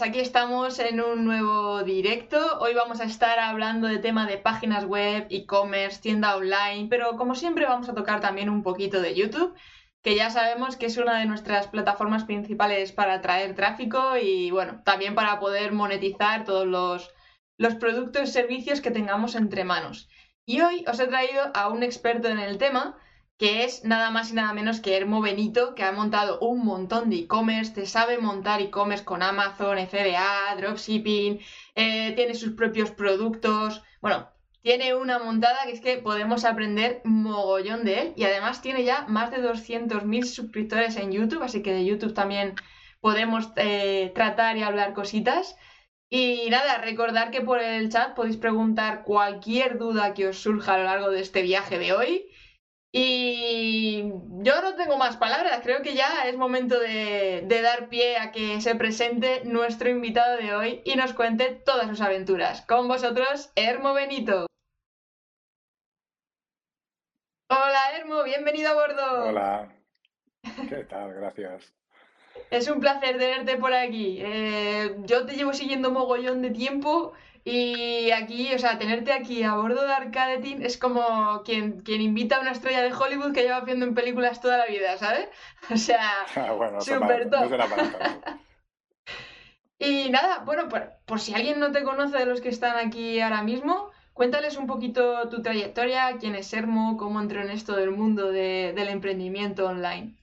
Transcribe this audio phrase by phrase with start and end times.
[0.00, 2.58] G1B Arcadenians, aquí estamos en un nuevo directo.
[2.60, 7.34] Hoy vamos a estar hablando de tema de páginas web, e-commerce, tienda online, pero como
[7.34, 9.54] siempre vamos a tocar también un poquito de YouTube,
[10.02, 14.82] que ya sabemos que es una de nuestras plataformas principales para atraer tráfico y bueno,
[14.84, 16.66] también para poder monetizar todos
[17.58, 20.08] los productos y servicios que tengamos entre manos.
[20.46, 22.96] Y hoy os he traído a un experto en el tema
[23.40, 27.08] que es nada más y nada menos que Hermo Benito, que ha montado un montón
[27.08, 31.40] de e-commerce, te sabe montar e-commerce con Amazon, FBA, dropshipping,
[31.74, 34.28] eh, tiene sus propios productos, bueno,
[34.60, 39.06] tiene una montada que es que podemos aprender mogollón de él y además tiene ya
[39.08, 42.56] más de 200.000 suscriptores en YouTube, así que de YouTube también
[43.00, 45.56] podemos eh, tratar y hablar cositas.
[46.10, 50.78] Y nada, recordar que por el chat podéis preguntar cualquier duda que os surja a
[50.78, 52.29] lo largo de este viaje de hoy.
[52.92, 58.32] Y yo no tengo más palabras, creo que ya es momento de, dar pie a
[58.32, 62.62] que se presente nuestro invitado de hoy y nos cuente todas sus aventuras.
[62.66, 64.46] Con vosotros, Hermo Benito.
[67.48, 69.24] Hola Hermo, bienvenido a bordo.
[69.24, 69.72] Hola,
[70.68, 71.14] ¿qué tal?
[71.14, 71.72] Gracias.
[72.50, 74.18] Es un placer tenerte por aquí.
[74.20, 77.12] Eh, yo te llevo siguiendo mogollón de tiempo
[77.44, 82.02] y aquí, o sea, tenerte aquí a bordo de Arcade Team es como quien, quien
[82.02, 85.28] invita a una estrella de Hollywood que lleva viendo en películas toda la vida, ¿sabes?
[85.70, 87.50] O sea, ah, súper top.
[89.78, 93.42] y nada, bueno, por, si alguien no te conoce de los que están aquí ahora
[93.42, 98.30] mismo, cuéntales un poquito tu trayectoria, quién es Sermo, cómo entró en esto del mundo
[98.30, 100.14] del emprendimiento online.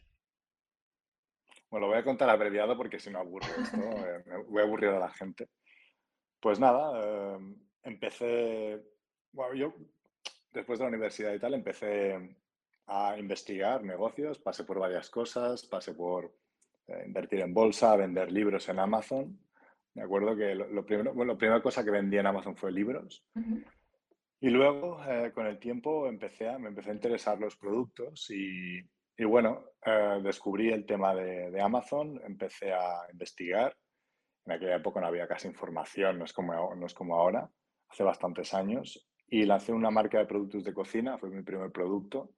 [1.69, 4.89] Bueno, lo voy a contar abreviado porque si no aburro esto, eh, voy a aburrir
[4.89, 5.49] a la gente.
[6.39, 8.81] Pues nada, em, empecé,
[9.31, 9.73] bueno, yo
[10.53, 12.35] después de la universidad y tal, empecé
[12.87, 16.33] a investigar negocios, pasé por varias cosas, pasé por
[16.87, 19.39] eh, invertir en bolsa, vender libros en Amazon.
[19.93, 23.25] Me acuerdo que lo, primero, bueno, la primera cosa que vendí en Amazon fue libros.
[24.39, 28.79] Y luego, eh, con el tiempo, empecé a, me empecé a interesar los productos y,
[29.17, 33.75] y bueno, eh, descubrí el tema de, de, Amazon, empecé a investigar
[34.47, 37.49] en aquella época no había casi información, no es como, no es como ahora,
[37.89, 39.05] hace bastantes años.
[39.27, 42.31] Y lancé una marca de productos de cocina, fue mi primer producto.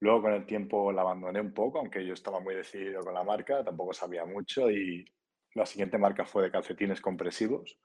[0.00, 3.24] Luego con el tiempo la abandoné un poco, aunque yo estaba muy decidido con la
[3.24, 5.06] marca, tampoco sabía mucho y
[5.54, 7.80] la siguiente marca fue de calcetines compresivos.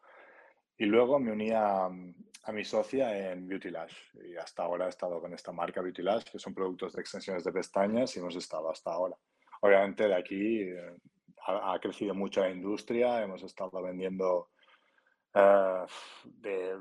[0.78, 4.90] Y luego me uní a, a mi socia en Beauty Lash y hasta ahora he
[4.90, 8.36] estado con esta marca Beauty Lash, que son productos de extensiones de pestañas y hemos
[8.36, 9.16] estado hasta ahora.
[9.62, 10.70] Obviamente de aquí
[11.48, 14.50] ha, crecido mucho la industria, hemos estado vendiendo
[15.34, 15.86] eh,
[16.26, 16.76] de,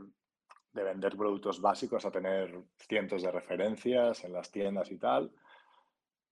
[0.73, 5.33] vender productos básicos a tener cientos de referencias en las tiendas y tal.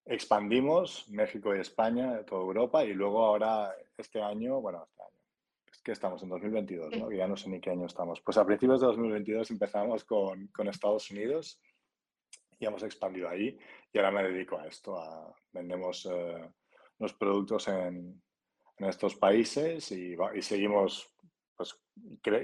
[0.04, 5.18] Expandimos México y España, toda Europa, y luego ahora este año, bueno, este año,
[5.72, 7.10] es que estamos en 2022, ¿no?
[7.10, 8.20] ya no sé ni qué año estamos.
[8.20, 11.58] Pues a principios de 2022 empezamos con, con Estados Unidos
[12.58, 13.58] y hemos expandido ahí
[13.92, 16.50] y ahora me dedico a esto, a vendemos eh,
[16.98, 18.22] los productos en,
[18.78, 21.10] en estos países y, y seguimos
[21.56, 21.76] pues,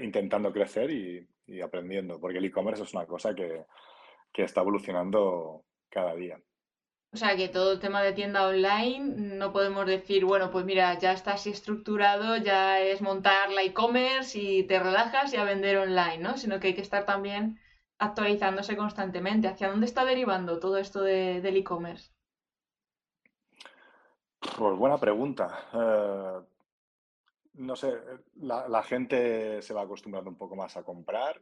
[0.01, 1.27] intentando crecer y,
[1.61, 3.65] aprendiendo, porque el e-commerce es una cosa que,
[4.31, 6.39] que está evolucionando cada día.
[7.13, 9.01] O sea que todo el tema de tienda online
[9.37, 14.39] no podemos decir, bueno, pues mira, ya está así estructurado, ya es montar la e-commerce
[14.39, 16.37] y te relajas y a vender online, ¿no?
[16.37, 17.59] Sino que hay que estar también
[17.97, 19.49] actualizándose constantemente.
[19.49, 22.11] ¿Hacia dónde está derivando todo esto de, del e-commerce?
[24.41, 25.69] Pues buena pregunta.
[25.71, 26.45] Eh,
[27.53, 27.93] no sé,
[28.41, 31.39] la, gente se va acostumbrando un poco más a comprar.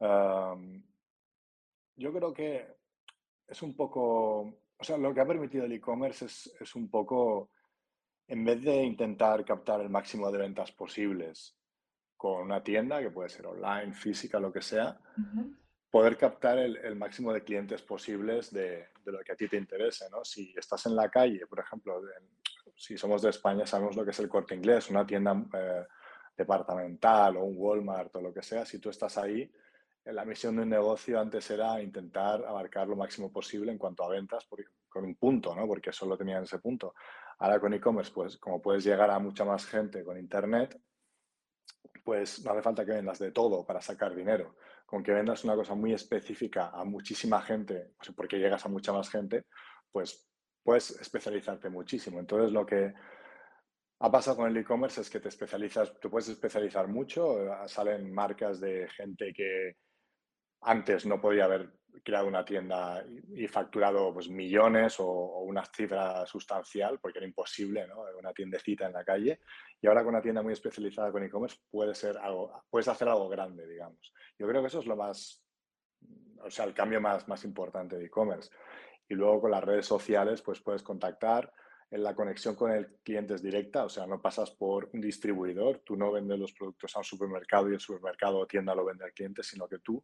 [0.00, 0.82] Em,
[1.94, 2.66] yo creo que
[3.46, 7.50] es un poco, o sea, lo que ha permitido el e-commerce es, un poco,
[8.26, 11.56] en vez de intentar captar el máximo de ventas posibles
[12.16, 14.98] con una tienda, que puede ser online, física, lo que sea,
[15.90, 20.24] poder captar el, máximo de clientes posibles de, lo que a ti te interese, ¿no?
[20.24, 22.00] Si estás en la calle, por ejemplo,
[22.76, 25.84] si somos de España, sabemos lo que es el corte inglés, una tienda eh,
[26.36, 29.50] departamental o un Walmart o lo que sea, si tú estás ahí,
[30.04, 34.04] eh, la misión de un negocio antes era intentar abarcar lo máximo posible en cuanto
[34.04, 34.46] a ventas
[34.88, 35.66] con un punto, ¿no?
[35.66, 36.94] Porque solo tenían ese punto.
[37.38, 40.80] Ahora con e-commerce, pues como puedes llegar a mucha más gente con Internet,
[42.04, 44.54] pues no hace falta que vendas de todo para sacar dinero
[44.90, 49.08] con que vendas una cosa muy específica a muchísima gente, porque llegas a mucha más
[49.08, 49.44] gente,
[49.92, 50.28] pues
[50.64, 52.18] puedes especializarte muchísimo.
[52.18, 52.92] Entonces, lo que
[54.00, 57.36] ha pasado con el e-commerce es que te especializas, tú puedes especializar mucho,
[57.68, 59.76] salen marcas de gente que
[60.62, 61.72] antes no podía haber
[62.02, 63.04] creado una tienda
[63.34, 68.04] y, facturado pues, millones o, una cifra sustancial, porque era imposible, ¿no?
[68.18, 69.40] Una tiendecita en la calle.
[69.80, 73.28] Y ahora con una tienda muy especializada con e-commerce puede ser algo, puedes hacer algo
[73.28, 74.12] grande, digamos.
[74.38, 75.44] Yo creo que eso es lo más,
[76.42, 78.50] o sea, el cambio más, más importante de e-commerce.
[79.08, 81.52] Y luego con las redes sociales, pues puedes contactar.
[81.90, 85.80] En la conexión con el cliente es directa, o sea, no pasas por un distribuidor,
[85.84, 89.04] tú no vendes los productos a un supermercado y el supermercado o tienda lo vende
[89.04, 90.00] al cliente, sino que tú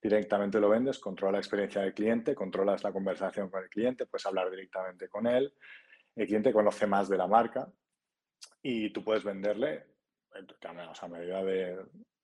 [0.00, 4.26] directamente lo vendes, controla la experiencia del cliente, controlas la conversación con el cliente, puedes
[4.26, 5.52] hablar directamente con él,
[6.14, 7.70] el cliente conoce más de la marca
[8.62, 9.86] y tú puedes venderle
[10.32, 11.78] a medida de,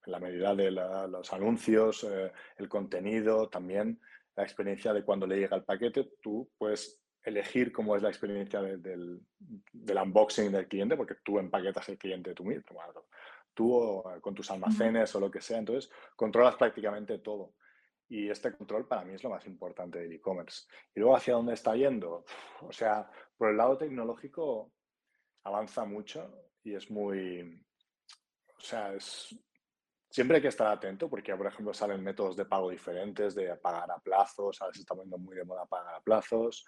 [0.07, 4.01] la medida de los anuncios, eh, el contenido, también
[4.37, 8.61] la experiencia de cuando le llega el paquete, tú puedes elegir cómo es la experiencia
[8.61, 9.21] del,
[9.73, 12.65] unboxing del cliente, porque tú empaquetas el cliente tú mismo,
[13.55, 17.55] tú con tus almacenes o lo que sea, entonces controlas prácticamente todo.
[18.15, 20.69] Y este control para mí es lo más importante del e-commerce.
[20.95, 22.25] Y luego, ¿hacia dónde está yendo?
[22.61, 24.71] O sea, por el lado tecnológico
[25.43, 27.61] avanza mucho y es muy...
[28.57, 29.37] O sea, es...
[30.09, 33.91] Siempre hay que estar atento porque, por ejemplo, salen métodos de pago diferentes, de pagar
[33.91, 36.65] a plazos, se está poniendo muy de moda pagar a plazos,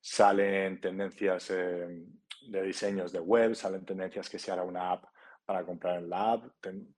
[0.00, 2.06] salen tendencias eh,
[2.48, 5.04] de diseños de web, salen tendencias que se hará una app
[5.44, 6.44] para comprar en la app,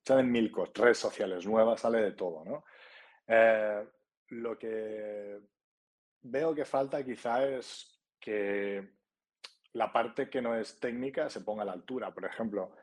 [0.07, 2.65] salen mil cosas, redes sociales nuevas, sale de todo, ¿no?
[3.29, 3.87] Eh,
[4.31, 5.39] lo que
[6.23, 8.97] veo que falta quizá es que
[9.75, 12.13] la parte que no es técnica se ponga a la altura.
[12.13, 12.75] Por ejemplo,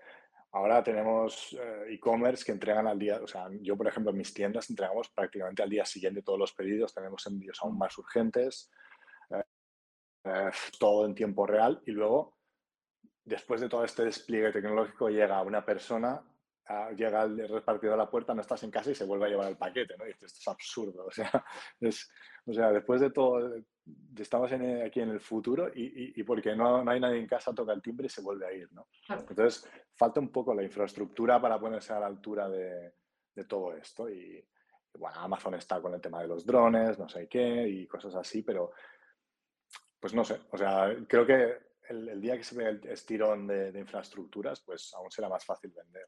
[0.51, 4.33] ahora tenemos eh, e-commerce que entregan al día, o sea, yo por ejemplo en mis
[4.33, 8.71] tiendas entregamos prácticamente al día siguiente todos los pedidos, tenemos envíos aún más urgentes,
[9.31, 12.37] eh, todo en tiempo real y luego,
[13.23, 16.23] después de todo este despliegue tecnológico, llega una persona
[16.95, 19.49] llega el repartidor a la puerta, no estás en casa y se vuelve a llevar
[19.49, 20.05] el paquete, ¿no?
[20.05, 21.29] Y dices, esto es absurdo, o sea,
[21.79, 22.09] es,
[22.45, 23.55] o sea después de todo,
[24.17, 27.73] estamos aquí en el futuro y, y, porque no, no, hay nadie en casa, toca
[27.73, 28.87] el timbre y se vuelve a ir, ¿no?
[29.09, 32.93] Entonces, falta un poco la infraestructura para ponerse a la altura de,
[33.35, 34.43] de todo esto y,
[34.97, 38.41] bueno, Amazon está con el tema de los drones, no sé qué y cosas así,
[38.41, 38.71] pero
[39.99, 41.57] pues no sé, o sea, creo que
[41.89, 45.45] el, el día que se vea el estirón de, de infraestructuras, pues aún será más
[45.45, 46.07] fácil vender.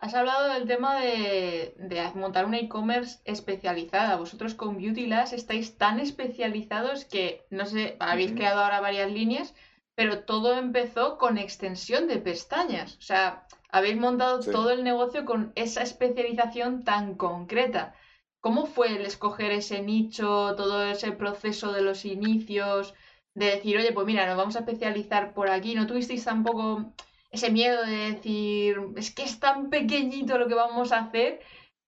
[0.00, 1.74] Has hablado del tema de,
[2.14, 4.16] montar una e-commerce especializada.
[4.16, 9.54] Vosotros con Beautylas estáis tan especializados que, no sé, habéis creado ahora varias líneas,
[9.96, 12.96] pero todo empezó con extensión de pestañas.
[12.98, 17.94] O sea, habéis montado todo el negocio con esa especialización tan concreta.
[18.40, 22.94] ¿Cómo fue el escoger ese nicho, todo ese proceso de los inicios,
[23.34, 25.74] de decir, oye, pues mira, nos vamos a especializar por aquí?
[25.74, 26.94] ¿No tuvisteis tampoco
[27.30, 31.40] ese miedo de decir, es que es tan pequeñito lo que vamos a hacer,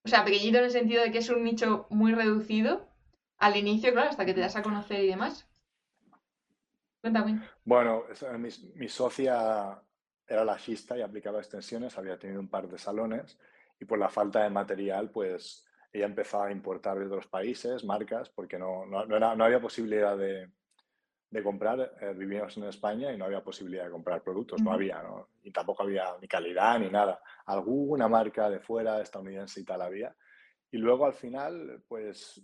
[0.04, 2.88] o sea, pequeñito en el sentido de que es un nicho muy reducido
[3.38, 5.48] al inicio, claro, hasta que te das a conocer y demás.
[7.00, 7.40] Cuéntame.
[7.64, 8.04] Bueno,
[8.38, 9.80] mi, mi socia
[10.26, 13.38] era lajista y aplicaba extensiones, había tenido un par de salones
[13.80, 18.28] y por la falta de material, pues ella empezó a importar de otros países marcas
[18.28, 20.50] porque no, no, era, no había posibilidad de,
[21.30, 25.00] de comprar, eh, vivíamos en España y no había posibilidad de comprar productos, no había,
[25.02, 25.28] ¿no?
[25.42, 27.22] Y tampoco había ni calidad ni nada.
[27.46, 30.14] Alguna marca de fuera, estadounidense y tal había.
[30.72, 32.42] Y luego al final, pues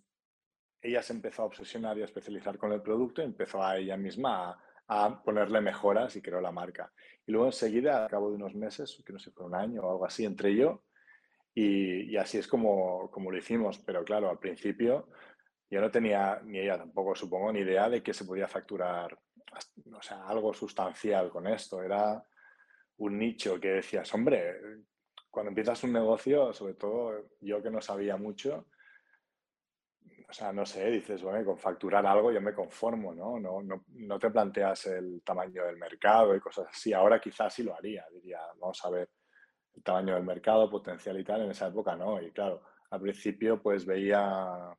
[0.81, 3.97] ella se empezó a obsesionar y a especializar con el producto y empezó a ella
[3.97, 6.93] misma a, ponerle mejoras y creó la marca.
[7.26, 9.90] Y luego enseguida, al cabo de unos meses, que no sé, fue un año o
[9.90, 10.85] algo así, entre yo
[11.52, 13.81] y, y así es como, como lo hicimos.
[13.81, 15.09] Pero claro, al principio
[15.70, 19.18] yo no tenía, ni ella tampoco supongo, ni idea de que se podía facturar
[19.92, 21.82] o sea, algo sustancial con esto.
[21.82, 22.23] Era
[22.99, 24.61] un nicho que decías, hombre,
[25.30, 28.66] cuando empiezas un negocio, sobre todo yo que no sabía mucho,
[30.28, 33.38] o sea, no sé, dices, bueno, con facturar algo yo me conformo, ¿no?
[33.38, 36.92] No, no, no te planteas el tamaño del mercado y cosas así.
[36.92, 39.08] Ahora quizás sí lo haría, diría, vamos a ver
[39.75, 41.42] el tamaño del mercado, potencial y tal.
[41.42, 42.20] En esa época no.
[42.20, 44.76] Y claro, al principio pues veía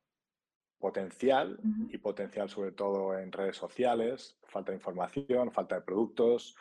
[0.79, 6.55] potencial y potencial sobre todo en redes sociales, falta de información, falta de productos.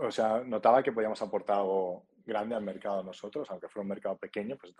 [0.00, 4.18] O sea, notaba que podíamos aportar algo grande al mercado nosotros, aunque fuera un mercado
[4.18, 4.74] pequeño, pues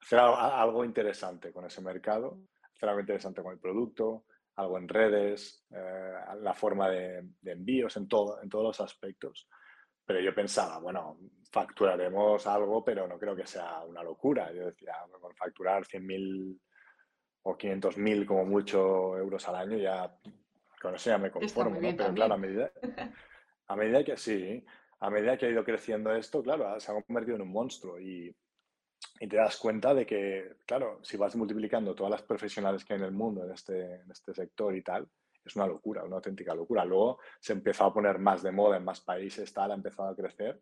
[0.00, 2.38] hacer algo interesante con ese mercado,
[2.74, 4.24] hacer algo interesante con el producto,
[4.56, 9.48] algo en redes, eh, la forma de, envíos, en, todo, en todos los aspectos.
[10.04, 11.18] Pero yo pensaba, bueno,
[11.50, 14.52] facturaremos algo, pero no creo que sea una locura.
[14.52, 16.58] Yo decía, con facturar 100.000
[17.44, 20.14] o 500.000 como mucho euros al año, ya
[20.80, 21.96] con eso ya me conformo, ¿no?
[21.96, 22.70] Pero claro, a medida,
[23.68, 24.64] a medida que sí,
[25.00, 28.34] a medida que ha ido creciendo esto, claro, se ha convertido en un monstruo y,
[29.20, 33.00] y te das cuenta de que, claro, si vas multiplicando todas las profesionales que hay
[33.00, 35.08] en el mundo en este, en este sector y tal,
[35.44, 36.84] es una locura, una auténtica locura.
[36.84, 40.16] Luego se empezó a poner más de moda en más países, tal, ha empezado a
[40.16, 40.60] crecer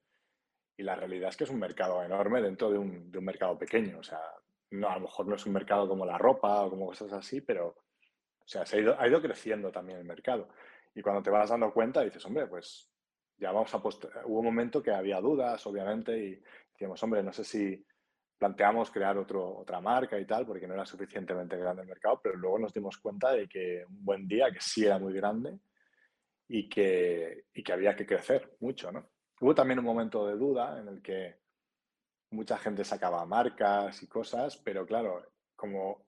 [0.76, 3.58] y la realidad es que es un mercado enorme dentro de un, de un mercado
[3.58, 3.98] pequeño.
[3.98, 4.20] O sea,
[4.70, 7.40] no, a lo mejor no es un mercado como la ropa o como cosas así,
[7.40, 10.48] pero o sea, se ha, ido, ha ido creciendo también el mercado.
[10.94, 12.90] Y cuando te vas dando cuenta, dices, hombre, pues
[13.36, 17.44] ya vamos a Hubo un momento que había dudas, obviamente, y decíamos, hombre, no sé
[17.44, 17.84] si
[18.38, 22.36] planteamos crear otro, otra marca y tal, porque no era suficientemente grande el mercado, pero
[22.36, 25.58] luego nos dimos cuenta de que un buen día, que sí era muy grande
[26.48, 29.10] y que, y que había que crecer mucho, ¿no?
[29.40, 31.38] Hubo también un momento de duda en el que
[32.30, 36.06] mucha gente sacaba marcas y cosas, pero claro, como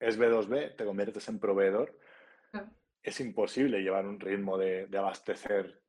[0.00, 1.98] es B2B, te conviertes en proveedor,
[3.02, 5.82] es imposible llevar un ritmo de, abastecer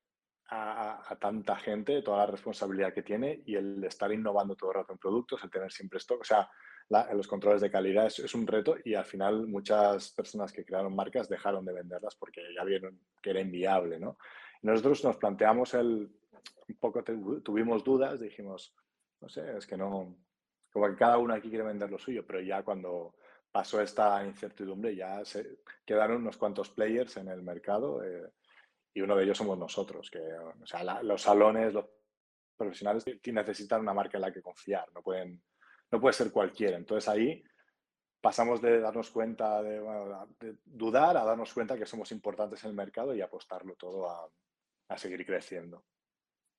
[0.50, 4.94] a, tanta gente, toda la responsabilidad que tiene y el estar innovando todo el rato
[4.94, 6.50] en productos, el tener siempre stock, o sea,
[7.14, 10.96] los controles de calidad es, es, un reto y al final muchas personas que crearon
[10.96, 14.18] marcas dejaron de venderlas porque ya vieron que era inviable, ¿no?
[14.62, 16.12] nosotros nos planteamos el,
[16.68, 18.74] un poco tuvimos dudas, dijimos,
[19.22, 20.18] no sé, es que no,
[20.72, 23.16] como que cada uno aquí quiere vender lo suyo, pero ya cuando
[23.52, 28.30] pasó esta incertidumbre ya se quedaron unos cuantos players en el mercado eh,
[28.94, 30.20] y uno de ellos somos nosotros, que
[31.04, 31.86] los salones, los
[32.58, 35.42] profesionales necesitan una marca en la que confiar, no pueden,
[35.92, 36.78] no puede ser cualquiera.
[36.78, 37.44] Entonces ahí
[38.22, 39.80] pasamos de darnos cuenta, de,
[40.40, 44.30] de, dudar, a darnos cuenta que somos importantes en el mercado y apostarlo todo a,
[44.90, 45.86] a seguir creciendo.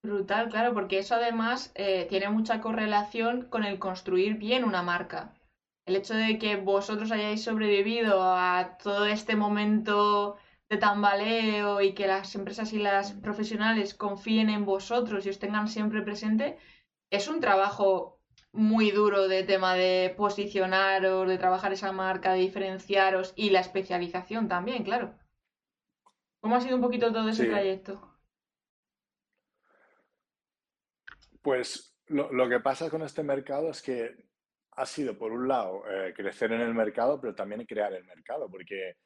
[0.07, 5.35] Brutal, claro, porque eso además eh, tiene mucha correlación con el construir bien una marca.
[5.85, 10.37] El hecho de que vosotros hayáis sobrevivido a todo este momento
[10.69, 15.67] de tambaleo y que las empresas y las profesionales confíen en vosotros y os tengan
[15.67, 16.57] siempre presente,
[17.11, 18.21] es un trabajo
[18.53, 24.47] muy duro de tema de posicionaros, de trabajar esa marca, de diferenciaros y la especialización
[24.47, 25.15] también, claro.
[26.41, 28.16] ¿Cómo ha sido un poquito todo ese trayecto?
[31.47, 34.17] Pues lo, que pasa con este mercado es que
[34.73, 38.51] ha sido, por un lado, eh, crecer en el mercado, pero también crear el mercado,
[38.51, 38.97] porque,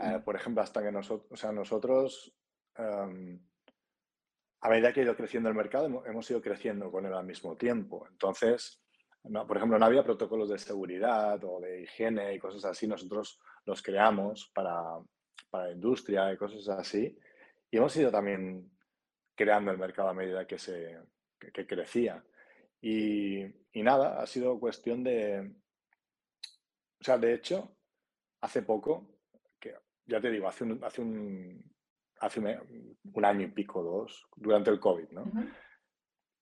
[0.00, 2.34] eh, por ejemplo, hasta que nosotros, o sea, nosotros,
[2.76, 3.38] em,
[4.62, 7.58] a medida que ha ido creciendo el mercado, hemos, ido creciendo con él al mismo
[7.58, 8.06] tiempo.
[8.10, 8.82] Entonces,
[9.46, 13.82] por ejemplo, no había protocolos de seguridad o de higiene y cosas así, nosotros los
[13.82, 14.80] creamos para,
[15.50, 17.18] para la industria y cosas así,
[17.70, 18.72] y hemos ido también
[19.34, 20.98] creando el mercado a medida que se,
[21.50, 22.24] que, crecía.
[22.80, 23.44] Y,
[23.74, 25.52] nada, ha sido cuestión de...
[27.00, 27.76] O sea, de hecho,
[28.40, 29.18] hace poco,
[29.58, 29.74] que
[30.06, 31.74] ya te digo, hace un, hace un,
[32.20, 35.24] hace un, año y pico, dos, durante el COVID, ¿no?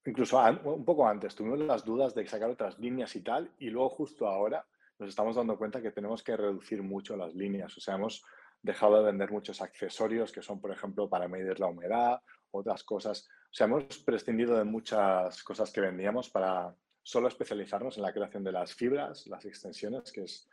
[0.05, 3.91] Incluso un poco antes, tuvimos las dudas de sacar otras líneas y tal, y luego
[3.91, 4.67] justo ahora
[4.99, 7.77] nos estamos dando cuenta que tenemos que reducir mucho las líneas.
[7.77, 8.25] O sea, hemos
[8.63, 13.27] dejado de vender muchos accesorios que son, por ejemplo, para medir la humedad, otras cosas.
[13.51, 18.45] O sea, hemos prescindido de muchas cosas que vendíamos para solo especializarnos en la creación
[18.45, 20.49] de las fibras, las extensiones, que es,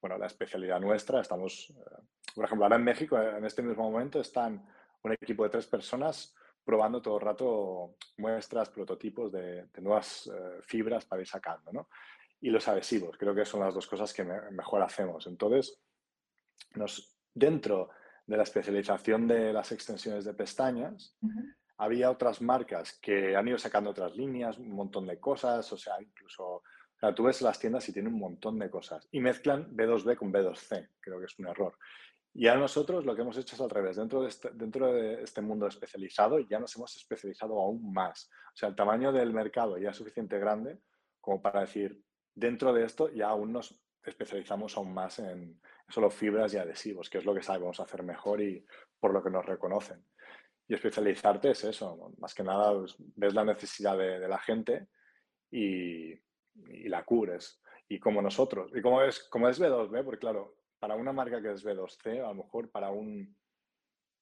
[0.00, 1.20] bueno, la especialidad nuestra.
[1.20, 2.02] Estamos, eh,
[2.34, 4.66] por ejemplo, ahora en México, en este mismo momento, están
[5.02, 11.04] un equipo de tres personas probando todo el rato muestras, prototipos de, nuevas eh, fibras
[11.04, 11.88] para ir sacando, ¿no?
[12.40, 15.26] Y los adhesivos, creo que son las dos cosas que mejor hacemos.
[15.26, 15.80] Entonces,
[16.74, 17.90] nos, dentro
[18.26, 21.16] de la especialización de las extensiones de pestañas,
[21.80, 25.94] había otras marcas que han ido sacando otras líneas, un montón de cosas, o sea,
[26.00, 26.62] incluso, o
[26.98, 30.30] sea, tú ves las tiendas y tienen un montón de cosas y mezclan B2B con
[30.30, 31.76] B2C, creo que es un error.
[32.34, 35.22] Y a nosotros lo que hemos hecho es al revés, dentro de, este, dentro de
[35.22, 38.30] este mundo especializado ya nos hemos especializado aún más.
[38.52, 40.78] O sea, el tamaño del mercado ya es suficiente grande
[41.20, 42.02] como para decir,
[42.34, 47.18] dentro de esto ya aún nos especializamos aún más en solo fibras y adhesivos, que
[47.18, 48.64] es lo que sabemos hacer mejor y
[48.98, 50.04] por lo que nos reconocen.
[50.70, 54.86] Y especializarte es eso, más que nada pues, ves la necesidad de, la gente
[55.50, 56.14] y,
[56.88, 57.60] la cubres.
[57.88, 61.50] Y como nosotros, y como es, como es B2B, porque claro, para una marca que
[61.50, 63.36] es B2C, a lo mejor para un,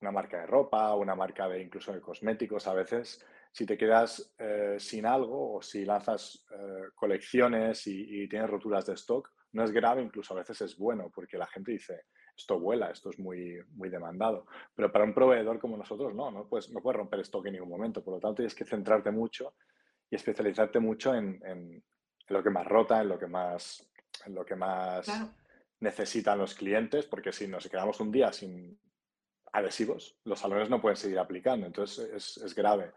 [0.00, 4.34] una marca de ropa, una marca de incluso de cosméticos, a veces, si te quedas
[4.38, 9.64] eh, sin algo o si lanzas eh, colecciones y, y, tienes roturas de stock, no
[9.64, 12.06] es grave, incluso a veces es bueno, porque la gente dice,
[12.38, 14.46] esto vuela, esto es muy, muy demandado.
[14.74, 17.68] Pero para un proveedor como nosotros, no, no puedes, no puedes romper stock en ningún
[17.68, 18.02] momento.
[18.02, 19.54] Por lo tanto, tienes que centrarte mucho
[20.08, 21.82] y especializarte mucho en,
[22.28, 23.90] lo que más rota, en lo que más,
[24.24, 25.10] en lo que más
[25.80, 28.78] necesitan los clientes, porque si nos quedamos un día sin
[29.52, 32.92] adhesivos, los salones no pueden seguir aplicando, entonces es, es grave.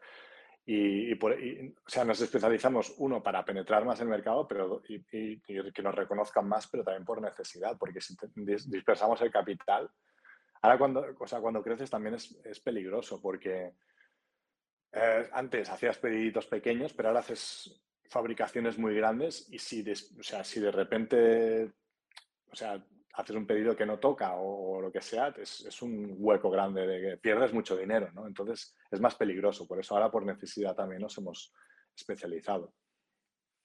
[0.65, 5.01] Y, o sea, nos especializamos, uno, para penetrar más el mercado pero, y,
[5.41, 8.15] que nos reconozcan más, pero también por necesidad, porque si
[8.67, 9.89] dispersamos el capital,
[10.61, 13.73] ahora cuando, o sea, cuando creces también es, es peligroso, porque
[14.91, 20.43] eh, antes hacías pediditos pequeños, pero ahora haces fabricaciones muy grandes y si o sea,
[20.43, 21.71] si de repente
[22.51, 26.49] o sea, haces un pedido que no toca o, lo que sea, es, un hueco
[26.49, 28.27] grande de que pierdes mucho dinero, ¿no?
[28.27, 29.67] Entonces es más peligroso.
[29.67, 31.53] Por eso ahora por necesidad también nos hemos
[31.95, 32.73] especializado.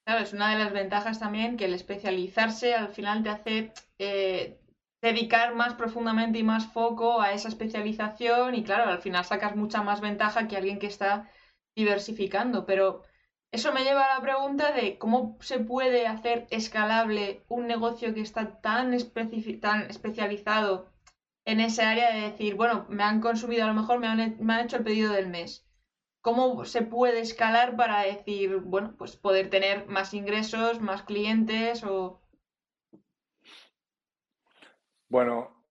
[0.06, 4.60] Claro, es una de las ventajas también que el especializarse al final te hace eh,
[5.02, 9.82] dedicar más profundamente y más foco a esa especialización y claro, al final sacas mucha
[9.82, 11.30] más ventaja que alguien que está
[11.76, 12.66] diversificando.
[12.66, 13.02] Pero
[13.52, 18.20] eso me lleva a la pregunta de cómo se puede hacer escalable un negocio que
[18.20, 18.96] está tan,
[19.60, 20.90] tan especializado
[21.44, 24.76] en esa área de decir, bueno, me han consumido, a lo mejor me han, hecho
[24.76, 25.64] el pedido del mes.
[26.20, 32.20] ¿Cómo se puede escalar para decir, bueno, pues poder tener más ingresos, más clientes o...
[35.08, 35.64] Bueno,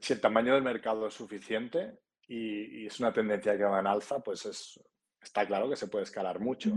[0.00, 3.86] si el tamaño del mercado es suficiente y, y es una tendencia que va en
[3.86, 4.80] alza, pues es,
[5.24, 6.72] está claro que se puede escalar mucho.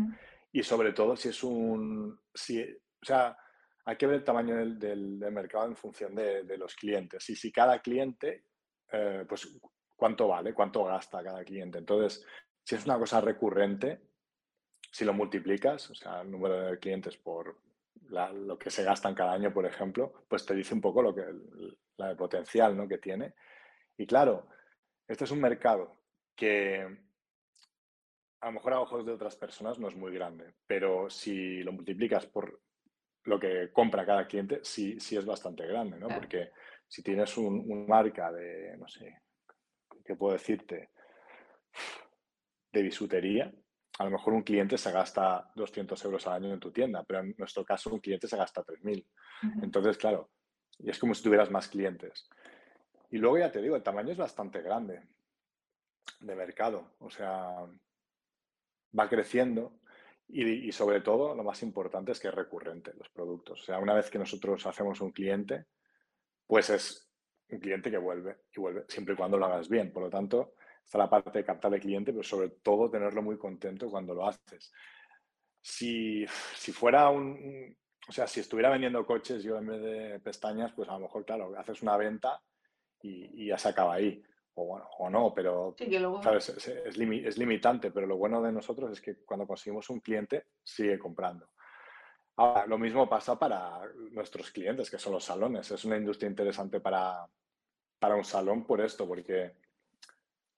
[0.51, 2.19] Y sobre todo si es un...
[2.33, 3.37] Si, o sea,
[3.85, 7.29] hay que ver el tamaño del, mercado en función de, los clientes.
[7.29, 8.45] Y si cada cliente,
[8.91, 9.47] eh, pues
[9.95, 11.77] cuánto vale, cuánto gasta cada cliente.
[11.77, 12.25] Entonces,
[12.63, 14.01] si es una cosa recurrente,
[14.91, 17.57] si lo multiplicas, o sea, el número de clientes por
[18.09, 21.25] lo que se gastan cada año, por ejemplo, pues te dice un poco lo que,
[21.97, 22.87] la, el potencial ¿no?
[22.87, 23.35] que tiene.
[23.97, 24.49] Y claro,
[25.07, 26.01] este es un mercado
[26.35, 27.06] que
[28.41, 31.71] a lo mejor a ojos de otras personas no es muy grande, pero si lo
[31.71, 32.61] multiplicas por
[33.23, 36.07] lo que compra cada cliente, sí, sí es bastante grande, ¿no?
[36.07, 36.51] Porque
[36.87, 39.21] si tienes un, marca de, no sé,
[40.05, 40.91] ¿qué puedo decirte?
[42.71, 43.51] De bisutería,
[43.99, 47.19] a lo mejor un cliente se gasta 200 euros al año en tu tienda, pero
[47.19, 49.05] en nuestro caso un cliente se gasta 3.000.
[49.63, 50.29] Entonces, claro,
[50.77, 52.29] y es como si tuvieras más clientes.
[53.09, 55.01] Y luego ya te digo, el tamaño es bastante grande
[56.19, 56.95] de mercado.
[56.99, 57.65] O sea,
[58.97, 59.79] va creciendo
[60.29, 63.61] y, sobre todo lo más importante es que es recurrente los productos.
[63.61, 65.65] O sea, una vez que nosotros hacemos un cliente,
[66.45, 67.09] pues es
[67.49, 69.91] un cliente que vuelve y vuelve siempre y cuando lo hagas bien.
[69.91, 73.37] Por lo tanto, está la parte de captar el cliente, pero sobre todo tenerlo muy
[73.37, 74.73] contento cuando lo haces.
[75.61, 77.75] Si, si fuera un,
[78.07, 81.25] o sea, si estuviera vendiendo coches yo en vez de pestañas, pues a lo mejor,
[81.25, 82.41] claro, haces una venta
[83.01, 84.21] y, y ya se acaba ahí
[84.59, 85.75] o bueno, o no, pero
[86.35, 86.97] Es,
[87.37, 91.47] limitante, pero lo bueno de nosotros es que cuando conseguimos un cliente, sigue comprando.
[92.37, 95.69] Ahora, lo mismo pasa para nuestros clientes, que son los salones.
[95.69, 97.27] Es una industria interesante para,
[97.99, 99.53] para un salón por esto, porque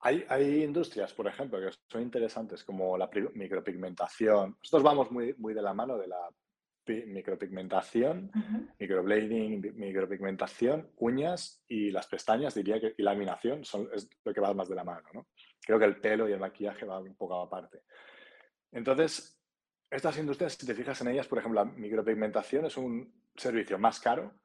[0.00, 4.56] hay, hay, industrias, por ejemplo, que son interesantes, como la micropigmentación.
[4.62, 6.26] Nosotros vamos muy, muy de la mano de la
[7.06, 8.30] micropigmentación,
[8.78, 14.54] microblading, micropigmentación, uñas y las pestañas, diría que y laminación son, es lo que va
[14.54, 15.08] más de la mano.
[15.12, 15.28] ¿no?
[15.60, 17.82] Creo que el pelo y el maquillaje va un poco aparte.
[18.72, 19.40] Entonces,
[19.90, 23.98] estas industrias, si te fijas en ellas, por ejemplo, la micropigmentación es un servicio más
[23.98, 24.40] caro,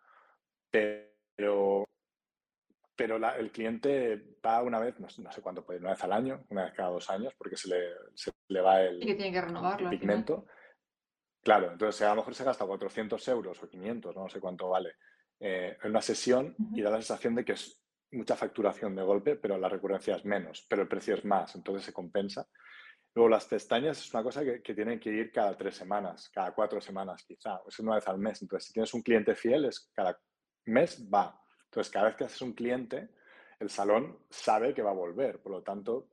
[0.72, 1.86] pero,
[2.96, 6.66] pero el cliente va una vez, no, sé cuánto puede, una vez al año, una
[6.66, 7.82] vez cada dos años, porque se le,
[8.16, 10.48] se le va el, que tiene que renovarlo, el pigmento.
[11.46, 14.94] Claro, entonces a lo mejor se gasta 400 euros o 500, no sé cuánto vale,
[15.40, 17.80] eh, en una sesión y da la sensación de que es
[18.14, 21.86] mucha facturación de golpe, pero la recurrencia es menos, pero el precio es más, entonces
[21.86, 22.48] se compensa.
[23.14, 26.52] Luego las pestañas es una cosa que, que tienen que ir cada tres semanas, cada
[26.52, 28.42] cuatro semanas quizá, es una vez al mes.
[28.42, 30.20] Entonces, si tienes un cliente fiel, es cada
[30.66, 31.40] mes va.
[31.66, 33.10] Entonces, cada vez que haces un cliente,
[33.60, 35.44] el salón sabe que va a volver.
[35.44, 36.10] Por lo tanto,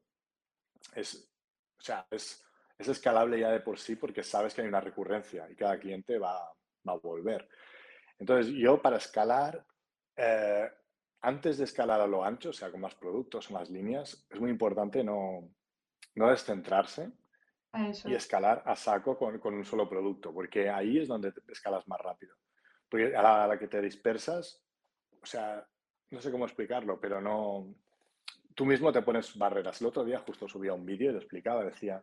[0.94, 1.32] es,
[1.78, 2.44] o sea, es,
[2.82, 6.18] es escalable ya de por sí porque sabes que hay una recurrencia y cada cliente
[6.18, 7.48] va, a volver.
[8.18, 9.64] Entonces, yo para escalar,
[10.16, 10.68] eh,
[11.20, 14.40] antes de escalar a lo ancho, o sea, con más productos o más líneas, es
[14.40, 15.48] muy importante no,
[16.16, 17.12] no descentrarse
[18.04, 22.36] y escalar a saco con, un solo producto, porque ahí es donde escalas más rápido.
[22.88, 24.62] Porque a la, a la, que te dispersas,
[25.22, 25.66] o sea,
[26.10, 27.74] no sé cómo explicarlo, pero no...
[28.54, 29.80] Tú mismo te pones barreras.
[29.80, 32.02] El otro día justo subía un vídeo y lo explicaba, decía,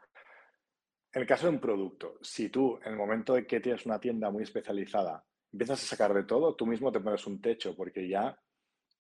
[1.12, 4.00] en el caso de un producto, si tú en el momento de que tienes una
[4.00, 8.08] tienda muy especializada empiezas a sacar de todo, tú mismo te pones un techo porque
[8.08, 8.40] ya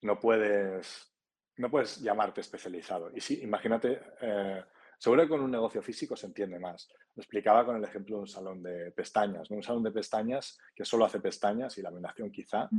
[0.01, 1.13] no puedes,
[1.57, 3.11] no puedes llamarte especializado.
[3.13, 4.63] Y sí, imagínate, eh,
[4.97, 6.89] seguro que con un negocio físico se entiende más.
[7.15, 9.49] Lo explicaba con el ejemplo de un salón de pestañas.
[9.51, 12.69] Un salón de pestañas que solo hace pestañas y laminación quizá.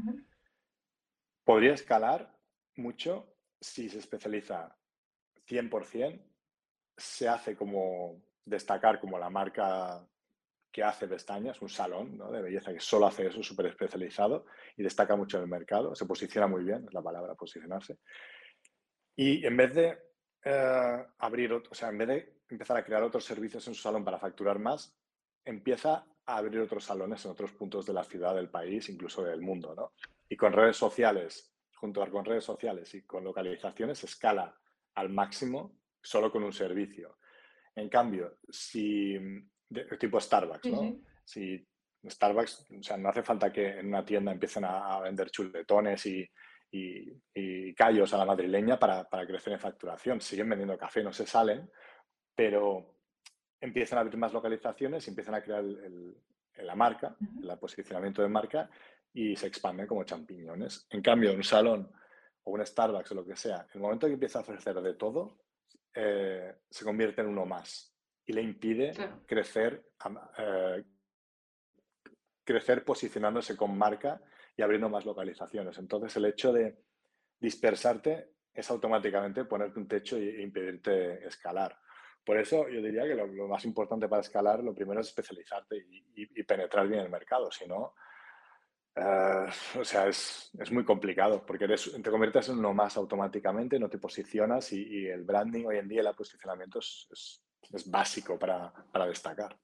[1.45, 2.37] Podría escalar
[2.77, 4.77] mucho si se especializa
[5.47, 6.23] 100%,
[6.97, 10.07] se hace como destacar como la marca
[10.71, 15.17] que hace pestañas, un salón de belleza que solo hace eso, súper especializado y destaca
[15.17, 17.99] mucho en el mercado, se posiciona muy bien, es la palabra posicionarse.
[19.17, 19.99] Y en vez de
[20.45, 24.05] eh, abrir, o sea, en vez de empezar a crear otros servicios en su salón
[24.05, 24.97] para facturar más,
[25.45, 29.41] empieza a abrir otros salones en otros puntos de la ciudad, del país, incluso del
[29.41, 29.93] mundo, ¿no?
[30.29, 34.57] Y con redes sociales, junto con redes sociales y con localizaciones, escala
[34.95, 37.19] al máximo solo con un servicio.
[37.75, 39.19] En cambio, si
[39.99, 41.01] tipo Starbucks, ¿no?
[41.25, 41.65] Si
[42.05, 46.29] Starbucks, o sea, no hace falta que en una tienda empiecen a, vender chuletones y,
[46.73, 50.21] y, callos a la madrileña para, para, crecer en facturación.
[50.21, 51.71] Siguen vendiendo café, no se salen,
[52.35, 52.97] pero
[53.61, 56.17] empiezan a abrir más localizaciones y empiezan a crear el,
[56.57, 58.71] la marca, el posicionamiento de marca
[59.13, 60.87] y se expanden como champiñones.
[60.91, 61.91] En cambio, un salón
[62.45, 65.39] o un Starbucks o lo que sea, el momento que empieza a ofrecer de todo,
[65.95, 67.95] eh, se convierte en uno más
[68.27, 68.93] y le impide
[69.27, 69.91] crecer,
[70.39, 70.85] eh,
[72.45, 74.21] crecer posicionándose con marca
[74.57, 75.79] y abriendo más localizaciones.
[75.79, 76.85] Entonces, el hecho de
[77.39, 81.77] dispersarte es automáticamente ponerte un techo e impedirte escalar.
[82.25, 85.77] Por eso yo diría que lo, más importante para escalar, lo primero es especializarte
[86.15, 87.51] y, penetrar bien el mercado.
[87.51, 87.95] Si no,
[88.97, 89.47] eh,
[89.79, 93.99] o sea, es, es, muy complicado porque te conviertes en uno más automáticamente, no te
[93.99, 97.07] posicionas y, el branding hoy en día, el posicionamiento es,
[97.73, 99.57] es, básico para, para destacar.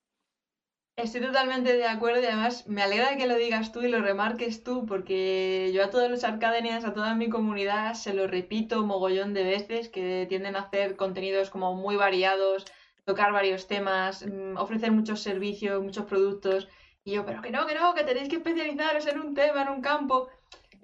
[0.97, 4.63] Estoy totalmente de acuerdo y además me alegra que lo digas tú y lo remarques
[4.63, 9.35] tú porque yo a todos los arcadenians, a toda mi comunidad se lo repito mogollón
[9.35, 12.65] de veces que tienden a hacer contenidos como muy variados,
[13.05, 16.69] tocar varios temas, mm, ofrecer muchos servicios, muchos productos
[17.07, 19.69] y yo, pero que no, que no, que tenéis que especializaros en un tema, en
[19.69, 20.29] un campo.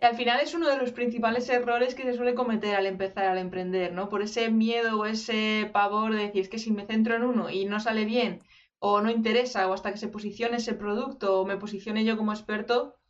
[0.01, 3.25] Y al final es uno de los principales errores que se suele cometer al empezar
[3.25, 4.09] al emprender, ¿no?
[4.09, 7.51] Por ese miedo o ese pavor de decir, es que si me centro en uno
[7.51, 8.41] y no sale bien
[8.79, 12.33] o no interesa o hasta que se posicione ese producto o me posicione yo como
[12.33, 13.01] experto,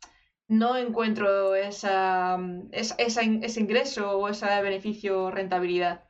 [0.47, 2.39] no encuentro esa,
[2.71, 6.05] ese ingreso o ese beneficio o rentabilidad.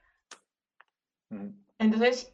[1.31, 1.49] Mm.
[1.79, 2.33] Entonces,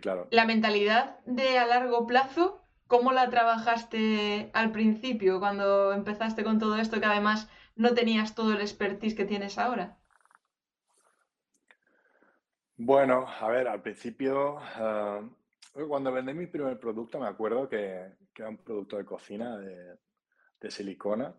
[0.00, 0.26] claro.
[0.30, 6.76] la mentalidad de a largo plazo, ¿cómo la trabajaste al principio cuando empezaste con todo
[6.76, 9.96] esto que además no tenías todo el expertise que tienes ahora?
[12.78, 15.22] Bueno, a ver, al principio ah,
[15.88, 19.98] cuando vendí mi primer producto, me acuerdo que, era un producto de cocina de,
[20.70, 21.32] silicona.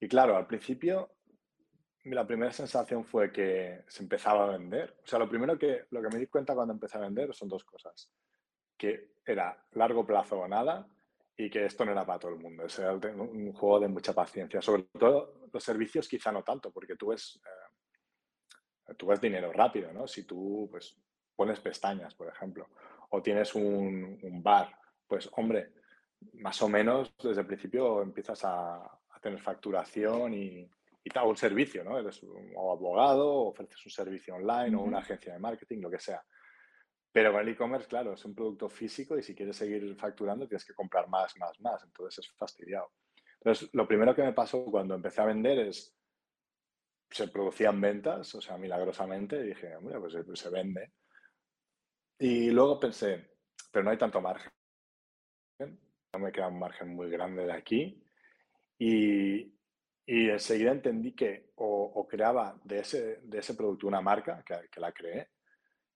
[0.00, 1.12] Y claro, al principio
[2.04, 4.96] la primera sensación fue que se empezaba a vender.
[5.04, 7.48] O sea, lo primero que, lo que me di cuenta cuando empecé a vender son
[7.48, 8.10] dos cosas.
[8.78, 10.88] Que era largo plazo o nada
[11.36, 12.64] y que esto no era para todo el mundo.
[12.64, 14.62] Ese era un juego de mucha paciencia.
[14.62, 17.40] Sobre todo los servicios quizá no tanto, porque tú ves,
[18.88, 20.06] eh, tú ves dinero rápido, ¿no?
[20.06, 20.96] Si tú pues,
[21.36, 22.68] pones pestañas, por ejemplo
[23.10, 24.70] o tienes un, bar,
[25.06, 25.72] pues hombre,
[26.34, 30.70] más o menos desde el principio empiezas a, tener facturación y,
[31.02, 31.98] y un servicio, ¿no?
[31.98, 35.98] Eres un abogado, o ofreces un servicio online o una agencia de marketing, lo que
[35.98, 36.22] sea.
[37.12, 40.64] Pero con el e-commerce, claro, es un producto físico y si quieres seguir facturando tienes
[40.64, 41.82] que comprar más, más, más.
[41.84, 42.92] Entonces es fastidiado.
[43.40, 45.96] Entonces, lo primero que me pasó cuando empecé a vender es,
[47.10, 50.92] se producían ventas, o sea, milagrosamente, y dije, hombre, pues, pues se vende.
[52.18, 53.30] Y luego pensé,
[53.72, 54.52] pero no hay tanto margen.
[55.60, 58.02] No me queda un margen muy grande de aquí.
[58.78, 59.54] Y,
[60.06, 64.80] y enseguida entendí que o, creaba de ese, de ese producto una marca, que, que,
[64.80, 65.28] la creé,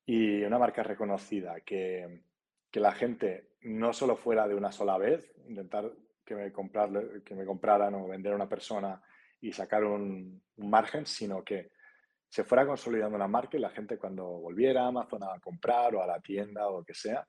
[0.04, 2.24] y una marca reconocida, que,
[2.70, 5.92] que, la gente no solo fuera de una sola vez, intentar
[6.24, 9.00] que me, comprar, que me compraran o vender a una persona
[9.40, 11.72] y sacar un, un margen, sino que
[12.28, 16.02] se fuera consolidando la marca y la gente cuando volviera a Amazon a comprar o
[16.02, 17.26] a la tienda o lo que sea,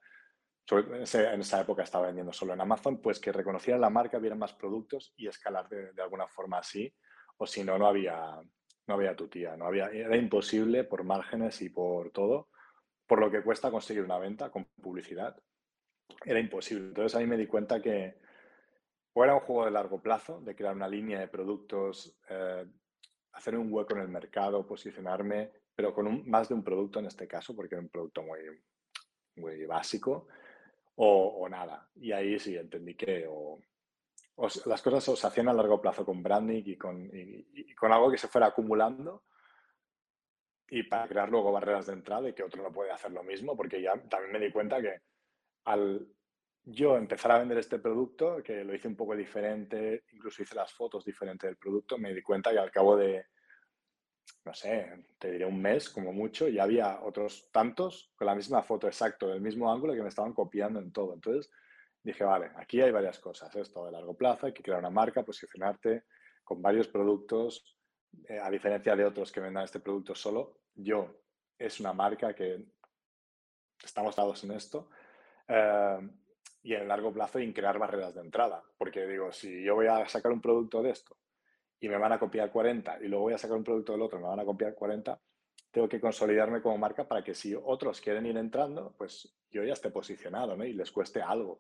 [0.72, 4.54] en esa época estaba vendiendo solo en Amazon, pues que reconocieran la marca, vieran más
[4.54, 6.94] productos y escalar de, alguna forma así,
[7.38, 8.40] o si no, no había,
[8.88, 12.50] no había tu tía, no había, era imposible por márgenes y por todo,
[13.08, 15.36] por lo que cuesta conseguir una venta con publicidad,
[16.26, 16.88] era imposible.
[16.88, 18.16] Entonces ahí me di cuenta que
[19.14, 22.66] o era un juego de largo plazo, de crear una línea de productos eh,
[23.34, 27.28] hacer un hueco en el mercado, posicionarme, pero con más de un producto en este
[27.28, 28.40] caso, porque era un producto muy,
[29.36, 30.28] muy básico,
[30.96, 31.90] o, nada.
[31.96, 33.60] Y ahí sí entendí que o,
[34.66, 37.12] las cosas se hacían a largo plazo con branding y con,
[37.80, 39.24] con algo que se fuera acumulando
[40.70, 43.56] y para crear luego barreras de entrada y que otro no puede hacer lo mismo,
[43.56, 45.02] porque ya también me di cuenta que
[45.66, 46.08] al
[46.66, 50.72] yo empezar a vender este producto, que lo hice un poco diferente, incluso hice las
[50.72, 53.26] fotos diferentes del producto, me di cuenta que al cabo de,
[54.46, 58.64] no sé, te diré un mes como mucho, y había otros tantos con la misma
[58.64, 61.14] foto exacto, del mismo ángulo que me estaban copiando en todo.
[61.14, 61.52] Entonces
[62.02, 63.54] dije, vale, aquí hay varias cosas.
[63.56, 66.04] Esto de largo plazo, hay que crear una marca, posicionarte
[66.44, 67.78] con varios productos.
[68.28, 71.24] Eh, a diferencia de otros que vendan este producto solo, yo
[71.58, 72.66] es una marca que
[73.84, 74.90] estamos dados en esto.
[75.48, 76.10] Eh,
[76.64, 78.64] y en el largo plazo en crear barreras de entrada.
[78.78, 81.18] Porque digo, si yo voy a sacar un producto de esto
[81.80, 84.18] y me van a copiar 40 y luego voy a sacar un producto del otro
[84.18, 85.20] y me van a copiar 40,
[85.72, 89.74] tengo que consolidarme como marca para que si otros quieren ir entrando, pues yo ya
[89.74, 91.60] esté posicionado y les cueste algo.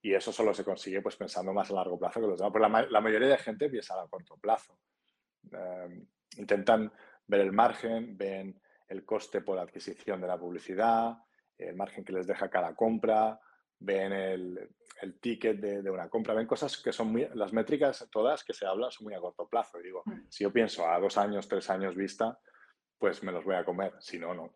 [0.00, 2.52] Y eso solo se consigue pues pensando más a largo plazo que los demás.
[2.52, 4.78] Pues la, la mayoría de gente piensa a corto plazo.
[5.50, 6.92] Em, intentan
[7.26, 11.16] ver el margen, ven el coste por adquisición de la publicidad,
[11.58, 13.40] el margen que les deja cada compra,
[13.78, 18.06] ven el, el ticket de, de, una compra, ven cosas que son muy, las métricas
[18.10, 19.80] todas que se hablan son muy a corto plazo.
[19.80, 20.26] Y digo, mm.
[20.28, 22.38] si yo pienso a dos años, tres años vista,
[22.98, 24.54] pues me los voy a comer, si no, no.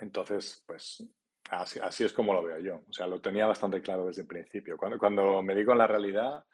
[0.00, 1.04] Entonces, pues
[1.50, 2.82] así, así, es como lo veo yo.
[2.88, 4.76] O sea, lo tenía bastante claro desde el principio.
[4.76, 6.44] Cuando, cuando me digo en la realidad,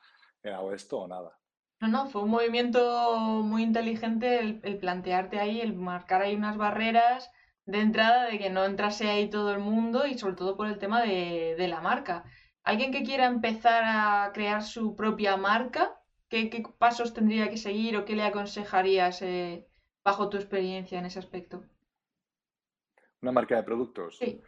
[0.45, 1.39] hago esto o nada.
[1.81, 6.57] No, no, fue un movimiento muy inteligente el, el plantearte ahí, el marcar ahí unas
[6.57, 7.31] barreras
[7.67, 10.79] de entrada de que no entrase ahí todo el mundo y sobre todo por el
[10.79, 12.25] tema de, de la marca.
[12.65, 17.97] Alguien que quiera empezar a crear su propia marca, ¿qué, qué pasos tendría que seguir
[17.97, 19.69] o qué le aconsejarías eh,
[20.03, 21.65] bajo tu experiencia en ese aspecto?
[23.23, 24.19] ¿Una marca de productos?
[24.19, 24.41] Sí.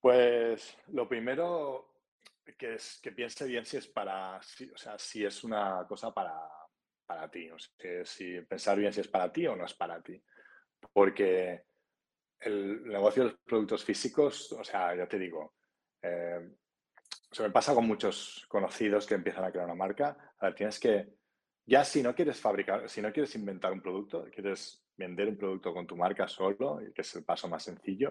[0.00, 1.89] Pues lo primero
[2.56, 6.12] que es que piense bien si es para, si, o sea, si es una cosa
[6.12, 6.38] para,
[7.06, 10.00] para ti, o sea, si pensar bien si es para ti o no es para
[10.02, 10.22] ti.
[10.92, 11.64] Porque
[12.40, 15.54] el negocio de los productos físicos, o sea, ya te digo,
[16.02, 16.56] eh,
[17.30, 20.16] se me pasa con muchos conocidos que empiezan a crear una marca.
[20.38, 21.14] A ver, tienes que,
[21.66, 25.72] ya si no quieres fabricar, si no quieres inventar un producto, quieres vender un producto
[25.72, 28.10] con tu marca solo, que es el paso más sencillo.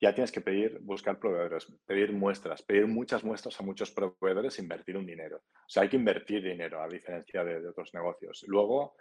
[0.00, 4.96] Ya tienes que pedir, buscar proveedores, pedir muestras, pedir muchas muestras a muchos proveedores, invertir
[4.96, 5.38] un dinero.
[5.38, 8.44] O sea, hay que invertir dinero, a diferencia de, de otros negocios.
[8.46, 8.96] Luego,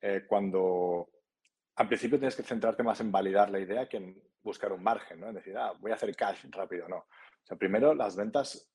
[0.00, 1.08] eh, cuando
[1.76, 5.20] al principio tienes que centrarte más en validar la idea que en buscar un margen,
[5.20, 5.28] ¿no?
[5.28, 6.98] En decir, ah, voy a hacer cash rápido, no.
[6.98, 8.70] O sea, primero las ventas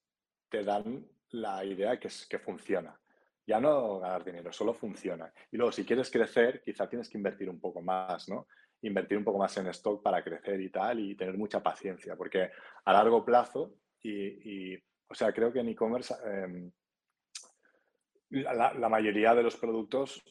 [0.49, 2.97] te dan la idea que, es, que funciona.
[3.45, 5.33] Ya no ganar dinero, solo funciona.
[5.51, 8.47] Y luego, si quieres crecer, quizá tienes que invertir un poco más, ¿no?
[8.83, 12.51] Invertir un poco más en stock para crecer y tal, y tener mucha paciencia, porque
[12.85, 16.71] a largo plazo, y, y o sea, creo que en e-commerce eh,
[18.29, 20.23] la, la, mayoría de los productos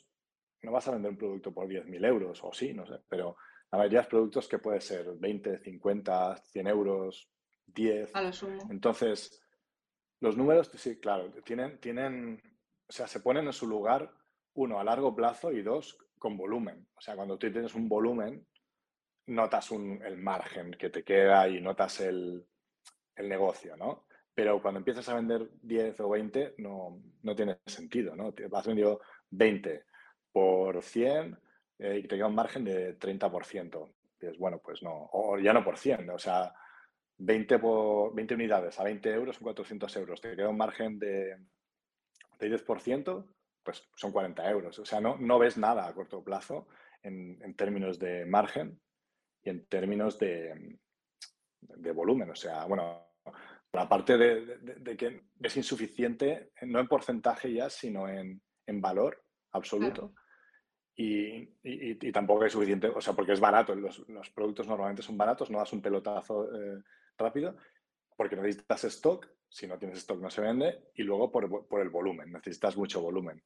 [0.63, 3.37] no vas a vender un producto por 10.000 euros, o sí, no sé, pero
[3.71, 7.31] la mayoría de productos que puede ser 20, 50, 100 euros,
[7.67, 8.15] 10.
[8.15, 8.69] A lo sumo.
[8.71, 9.43] Entonces,
[10.21, 12.41] los números, sí, claro, tienen, tienen,
[12.89, 14.13] o sea, se ponen en su lugar,
[14.55, 16.87] uno, a largo plazo y dos, con volumen.
[16.95, 18.47] O sea, cuando tú tienes un volumen,
[19.27, 22.47] notas un, el margen que te queda y notas el,
[23.19, 24.07] negocio, ¿no?
[24.35, 28.33] Pero cuando empiezas a vender 10 o 20, no, no tiene sentido, ¿no?
[28.51, 29.85] Vas vendiendo 20,
[30.33, 31.39] por 100
[31.79, 33.93] eh, y te queda un margen de 30%.
[34.21, 36.53] Dices, bueno, pues no, o ya no por 100, o sea,
[37.19, 41.37] 20, por, 20 unidades a 20 euros son 400 euros, te queda un margen de,
[42.39, 43.27] de 10%,
[43.63, 44.79] pues son 40 euros.
[44.79, 46.69] O sea, no, no ves nada a corto plazo
[47.03, 48.81] en, en términos de margen
[49.43, 50.79] y en términos de,
[51.61, 52.31] de volumen.
[52.31, 53.13] O sea, bueno,
[53.73, 58.81] la parte de, de, de, que es insuficiente, no en porcentaje ya, sino en, en
[58.81, 59.23] valor
[59.53, 60.13] absoluto.
[60.13, 60.15] Claro.
[60.95, 65.03] Y, y, y, tampoco es suficiente, o sea, porque es barato, los, los productos normalmente
[65.03, 66.83] son baratos, no das un pelotazo eh,
[67.17, 67.57] rápido,
[68.23, 71.89] porque necesitas stock, si no tienes stock no se vende, y luego por, por, el
[71.89, 73.43] volumen, necesitas mucho volumen.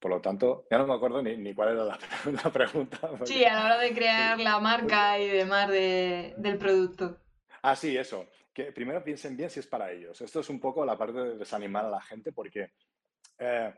[0.00, 1.98] Por lo tanto, ya no me acuerdo ni, ni cuál era la,
[2.44, 2.98] la pregunta.
[3.10, 3.26] Porque...
[3.26, 7.18] Sí, a la hora de crear la marca y demás de, del producto.
[7.60, 8.26] Ah, sí, eso.
[8.54, 10.18] Que primero piensen bien si es para ellos.
[10.22, 12.72] Esto es un poco la parte de desanimar a la gente porque
[13.38, 13.70] eh,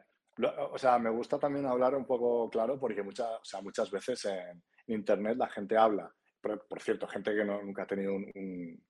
[0.71, 4.25] o sea, me gusta también hablar un poco claro porque muchas, o sea, muchas veces
[4.27, 8.31] en Internet la gente habla, por, por cierto, gente que no, nunca ha tenido un,
[8.37, 8.88] un,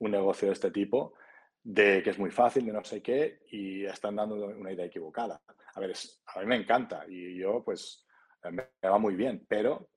[0.00, 1.14] un, negocio de este tipo,
[1.62, 5.40] de que es muy fácil, de no sé qué, y están dando una idea equivocada.
[5.74, 5.94] A ver,
[6.26, 8.06] a mí me encanta y yo pues
[8.50, 9.90] me va muy bien, pero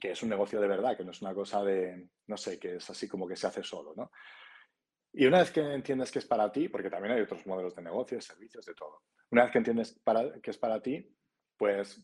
[0.00, 2.76] que es un negocio de verdad, que no es una cosa de, no sé, que
[2.76, 4.10] es así como que se hace solo, ¿no?
[5.12, 7.82] Y una vez que entiendes que es para ti, porque también hay otros modelos de
[7.82, 9.02] negocios, servicios, de todo.
[9.30, 10.00] Una vez que entiendes
[10.42, 11.14] que es para ti,
[11.58, 12.02] pues,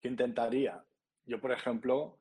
[0.00, 0.82] ¿qué intentaría?
[1.26, 2.18] Yo, por ejemplo,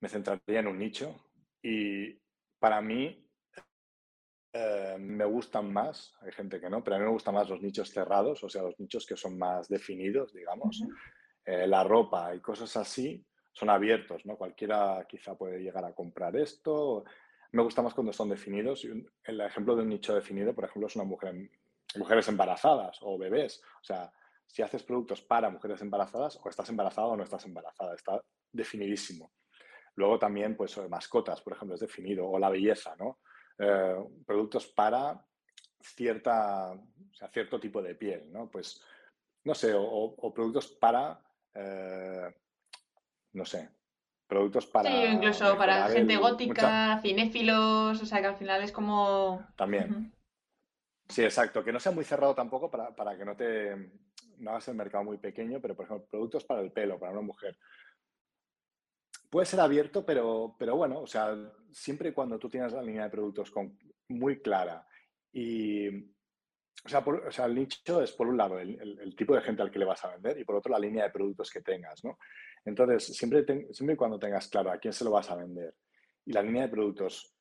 [0.00, 1.14] me centraría en un nicho
[1.62, 2.18] y
[2.58, 3.26] para mí
[4.52, 7.60] eh, me gustan más, hay gente que no, pero a mí me gustan más los
[7.60, 10.80] nichos cerrados, o sea, los nichos que son más definidos, digamos.
[10.80, 10.96] Uh -huh.
[11.44, 14.36] eh, la ropa y cosas así son abiertos, ¿no?
[14.36, 17.04] Cualquiera quizá puede llegar a comprar esto.
[17.52, 18.86] Me gusta más cuando son definidos.
[19.24, 21.34] El ejemplo de un nicho definido, por ejemplo, es una mujer,
[21.96, 23.62] mujeres embarazadas o bebés.
[23.80, 24.12] O sea,
[24.46, 28.20] si haces productos para mujeres embarazadas, o estás embarazada o no estás embarazada, está
[28.52, 29.32] definidísimo.
[29.96, 33.18] Luego también, pues, mascotas, por ejemplo, es definido, o la belleza, ¿no?
[33.58, 35.24] Eh, productos para
[35.80, 38.50] cierta, o sea, cierto tipo de piel, ¿no?
[38.50, 38.80] Pues,
[39.44, 41.20] no sé, o productos para
[41.56, 42.34] eh,
[43.32, 43.70] no sé,
[44.26, 44.90] productos para...
[44.90, 49.46] Sí, incluso para gente gótica, cinéfilos, o sea que al final es como...
[49.56, 50.12] También.
[51.08, 53.90] Sí, exacto, que no sea muy cerrado tampoco para, para, que no te
[54.38, 57.22] no hagas el mercado muy pequeño, pero por ejemplo, productos para el pelo, para una
[57.22, 57.56] mujer.
[59.30, 61.36] Puede ser abierto, pero, pero bueno, o sea,
[61.70, 64.86] siempre cuando tú tienes la línea de productos con, muy clara
[65.32, 69.62] y, o sea, o sea, el nicho es por un lado el, tipo de gente
[69.62, 72.04] al que le vas a vender y por otro la línea de productos que tengas,
[72.04, 72.18] ¿no?
[72.64, 75.74] Entonces, siempre, siempre y cuando tengas claro a quién se lo vas a vender
[76.24, 77.32] y la línea de productos,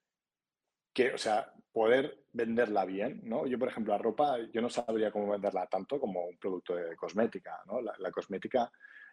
[0.94, 3.46] que, o sea, poder venderla bien, ¿no?
[3.48, 6.96] Yo, por ejemplo, la ropa, yo no sabría cómo venderla tanto como un producto de
[6.96, 7.82] cosmética, ¿no?
[7.82, 8.72] La, cosmética,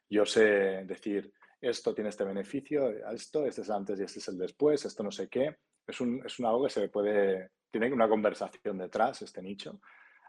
[0.08, 4.38] yo sé decir, esto tiene este beneficio, esto, este es antes y este es el
[4.38, 5.56] después, esto no sé qué.
[5.86, 9.80] Es, un, es un algo que se puede, tiene una conversación detrás, este nicho.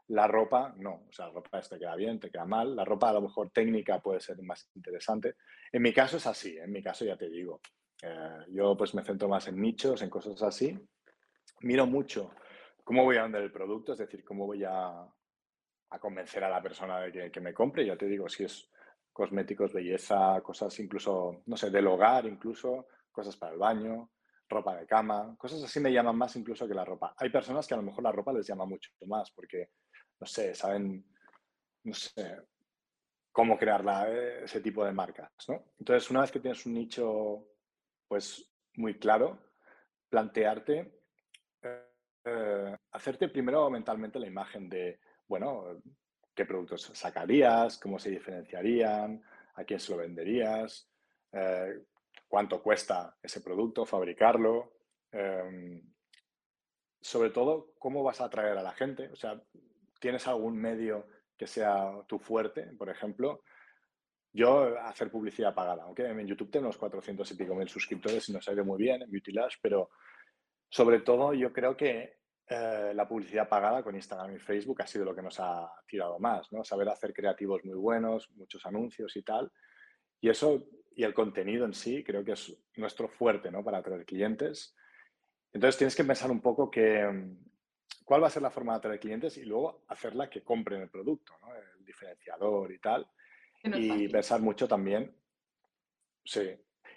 [0.07, 1.05] La ropa, no.
[1.09, 2.75] O sea, la ropa te queda bien, te queda mal.
[2.75, 5.35] La ropa a lo mejor técnica puede ser más interesante.
[5.71, 7.61] En mi caso es así, en mi caso ya te digo.
[8.01, 10.77] Eh, yo pues me centro más en nichos, en cosas así.
[11.61, 12.31] Miro mucho
[12.83, 15.07] cómo voy a vender el producto, es decir, cómo voy a,
[15.99, 17.85] convencer a la persona de que, me compre.
[17.85, 18.69] Ya te digo, si es
[19.13, 24.11] cosméticos, belleza, cosas incluso, no sé, del hogar, incluso, cosas para el baño,
[24.49, 27.13] ropa de cama, cosas así me llaman más incluso que la ropa.
[27.17, 29.69] Hay personas que a lo mejor la ropa les llama mucho más porque
[30.19, 31.05] no sé, saben,
[31.83, 32.37] no sé,
[33.31, 35.73] cómo crear eh, ese tipo de marcas, ¿no?
[35.79, 37.47] Entonces, una vez que tienes un nicho,
[38.07, 39.39] pues, muy claro,
[40.09, 41.01] plantearte,
[42.25, 45.81] eh, hacerte primero mentalmente la imagen de, bueno,
[46.33, 49.23] qué productos sacarías, cómo se diferenciarían,
[49.55, 50.89] a quién se lo venderías,
[51.31, 51.83] eh,
[52.27, 54.73] cuánto cuesta ese producto, fabricarlo,
[55.11, 55.81] em,
[57.01, 59.09] sobre todo, cómo vas a atraer a la gente.
[59.09, 59.39] O sea,
[60.03, 62.63] ¿Tienes algún medio que sea tu fuerte?
[62.77, 63.41] Por ejemplo,
[64.33, 68.33] yo hacer publicidad pagada, aunque en YouTube tengo unos 400 y pico mil suscriptores y
[68.33, 69.91] nos ha ido muy bien en Beauty Lash, pero
[70.67, 72.17] sobre todo yo creo que
[72.53, 76.19] eh, la publicidad pagada con Instagram y Facebook ha sido lo que nos ha tirado
[76.19, 76.63] más, ¿no?
[76.63, 79.51] Saber hacer creativos muy buenos, muchos anuncios y tal.
[80.21, 83.63] Y eso, y el contenido en sí, creo que es nuestro fuerte, ¿no?
[83.63, 84.75] Para atraer clientes.
[85.51, 87.35] Entonces tienes que pensar un poco que,
[88.03, 90.89] cuál va a ser la forma de atraer clientes y luego hacerla que compren el
[90.89, 91.55] producto, ¿no?
[91.55, 93.07] el diferenciador y tal.
[93.63, 95.15] y pensar mucho también,
[96.25, 96.49] sí,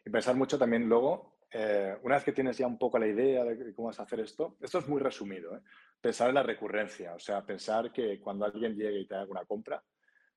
[0.05, 3.45] y pensar mucho también luego, eh, una vez que tienes ya un poco la idea
[3.45, 5.61] de cómo vas a hacer esto, esto es muy resumido, ¿eh?
[6.01, 9.45] pensar en la recurrencia, o sea, pensar que cuando alguien llegue y te haga una
[9.45, 9.83] compra,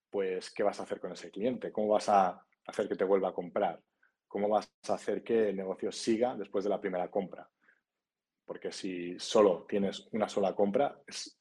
[0.10, 1.72] pues, ¿qué vas a hacer con ese cliente?
[1.72, 3.80] ¿Cómo vas a hacer que te vuelva a comprar?
[4.28, 7.50] ¿Cómo vas a hacer que el negocio siga después de la primera compra?
[8.50, 11.40] porque si solo tienes una sola compra, es,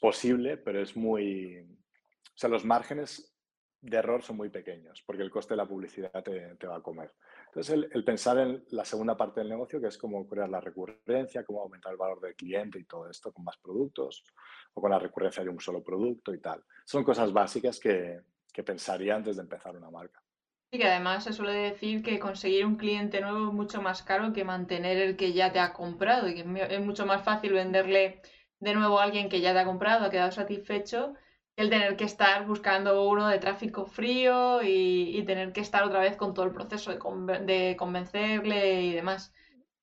[0.00, 1.60] posible, pero es muy...
[1.60, 3.32] O sea, los márgenes
[3.80, 7.14] de error son muy pequeños, porque el coste de la publicidad te, va a comer.
[7.54, 11.44] Entonces, el, pensar en la segunda parte del negocio, que es cómo crear la recurrencia,
[11.44, 14.24] cómo aumentar el valor del cliente y todo esto con más productos,
[14.72, 16.64] o con la recurrencia de un solo producto y tal.
[16.86, 20.22] Son cosas básicas que, que pensaría antes de empezar una marca.
[20.70, 24.32] Y que además se suele decir que conseguir un cliente nuevo es mucho más caro
[24.32, 28.22] que mantener el que ya te ha comprado y que es mucho más fácil venderle
[28.60, 31.12] de nuevo a alguien que ya te ha comprado, ha quedado satisfecho,
[31.56, 36.16] el tener que estar buscando uno de tráfico frío y, tener que estar otra vez
[36.16, 39.32] con todo el proceso de, convencerle y demás.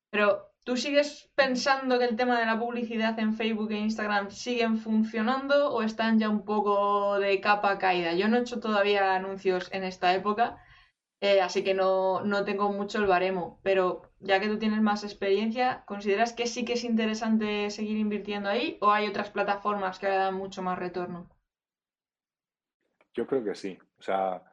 [0.09, 4.77] Pero ¿Tú sigues pensando que el tema de la publicidad en Facebook e Instagram siguen
[4.77, 8.13] funcionando o están ya un poco de capa caída?
[8.13, 10.61] Yo no he hecho todavía anuncios en esta época,
[11.21, 15.83] eh, así que no, tengo mucho el baremo, pero ya que tú tienes más experiencia,
[15.87, 20.17] ¿consideras que sí que es interesante seguir invirtiendo ahí o hay otras plataformas que le
[20.17, 21.27] dan mucho más retorno?
[23.13, 23.77] Yo creo que sí.
[23.99, 24.43] O sea,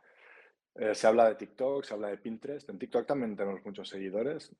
[0.75, 2.69] eh, se habla de TikTok, se habla de Pinterest.
[2.69, 4.51] En TikTok también tenemos muchos seguidores.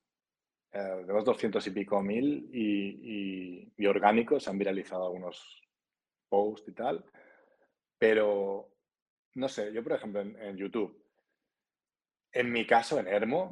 [0.73, 4.45] Eh, tenemos 200 y pico mil y, y, orgánicos.
[4.45, 5.63] Se han viralizado algunos
[6.29, 7.05] posts y tal.
[7.99, 8.69] Pero,
[9.35, 11.07] no sé, yo por ejemplo en YouTube
[12.37, 13.51] en mi caso, en Hermo,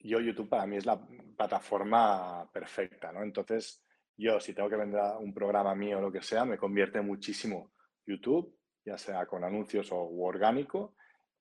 [0.00, 1.00] yo YouTube para mí es la
[1.36, 3.22] plataforma perfecta, ¿no?
[3.22, 3.84] Entonces,
[4.16, 7.70] yo si tengo que vender un programa mío o lo que sea, me convierte muchísimo
[8.04, 8.52] YouTube,
[8.84, 10.94] ya sea con anuncios o orgánico,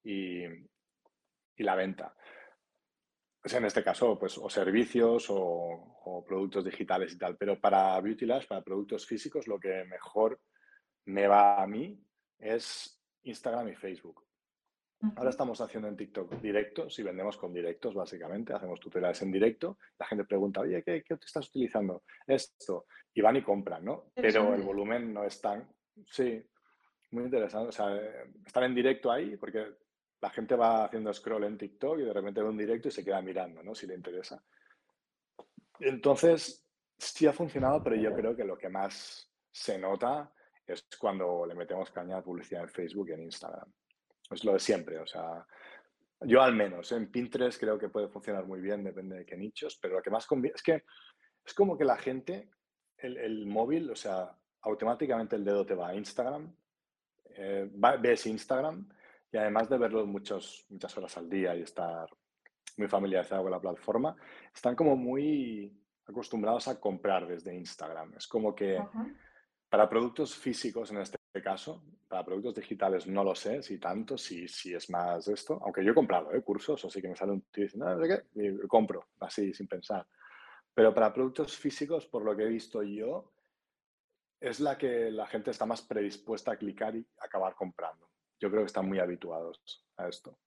[0.03, 0.43] y,
[1.57, 2.15] la venta.
[3.43, 7.37] Sea, en este caso, pues, o servicios o, productos digitales y tal.
[7.37, 10.39] Pero para Beauty Labs, para productos físicos, lo que mejor
[11.05, 12.01] me va a mí
[12.37, 14.25] es Instagram y Facebook.
[15.15, 18.53] Ahora estamos haciendo en TikTok directos y vendemos con directos, básicamente.
[18.53, 19.77] Hacemos tutoriales en directo.
[19.97, 22.03] La gente pregunta, oye, ¿qué, qué te estás utilizando?
[22.27, 22.85] Esto.
[23.13, 24.11] Y van y compran, ¿no?
[24.13, 25.69] Pero el volumen no es tan...
[26.05, 26.43] Sí,
[27.11, 27.69] muy interesante.
[27.69, 27.95] O sea,
[28.45, 29.65] estar en directo ahí, porque
[30.21, 33.03] la gente va haciendo scroll en TikTok y de repente ve un directo y se
[33.03, 33.73] queda mirando, ¿no?
[33.73, 34.43] Si le interesa.
[35.79, 36.65] Entonces,
[36.97, 40.31] sí ha funcionado, pero yo creo que lo que más se nota
[40.67, 43.71] es cuando le metemos caña a publicidad en Facebook y en Instagram.
[44.29, 45.45] Es lo de siempre, o sea,
[46.21, 49.77] yo al menos, en Pinterest creo que puede funcionar muy bien, depende de qué nichos,
[49.81, 50.83] pero lo que más conviene es que
[51.45, 52.49] es como que la gente,
[52.97, 56.53] el, móvil, o sea, automáticamente el dedo te va a Instagram,
[57.39, 57.69] eh,
[58.01, 58.85] ves Instagram
[59.31, 62.09] y además de verlo muchos, muchas horas al día y estar
[62.77, 64.15] muy familiarizado con la plataforma,
[64.53, 65.73] están como muy
[66.05, 68.13] acostumbrados a comprar desde Instagram.
[68.17, 68.77] Es como que
[69.69, 74.47] para productos físicos en este caso, para productos digitales no lo sé si tanto, si,
[74.47, 76.41] si es más esto, aunque yo he comprado ¿eh?
[76.41, 79.53] cursos, o sí que me sale un tío diciendo, no sé qué, y compro, así,
[79.53, 80.05] sin pensar.
[80.73, 83.31] Pero para productos físicos, por lo que he visto yo,
[84.39, 88.09] es la que la gente está más predispuesta a clicar y acabar comprando.
[88.39, 90.37] Yo creo que están muy habituados a esto.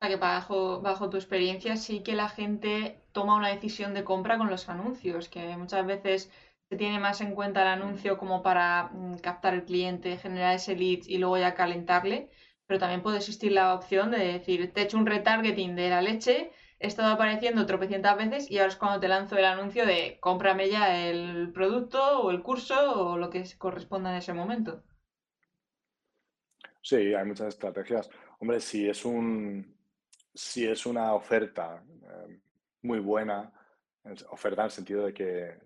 [0.00, 4.50] Que bajo, bajo tu experiencia sí que la gente toma una decisión de compra con
[4.50, 6.32] los anuncios, que muchas veces
[6.68, 10.74] se tiene más en cuenta el anuncio como para mm, captar el cliente, generar ese
[10.74, 12.30] lead y luego ya calentarle,
[12.66, 16.00] pero también puede existir la opción de decir, te he hecho un retargeting de la
[16.00, 16.50] leche,
[16.82, 20.68] he estado apareciendo tropecientas veces y ahora es cuando te lanzo el anuncio de cómprame
[20.68, 24.82] ya el producto o el curso o lo que corresponda en ese momento.
[26.82, 28.10] Sí, hay muchas estrategias.
[28.40, 29.76] Hombre, si es un
[30.34, 32.40] si es una oferta eh,
[32.82, 33.52] muy buena,
[34.30, 35.56] oferta en el sentido de que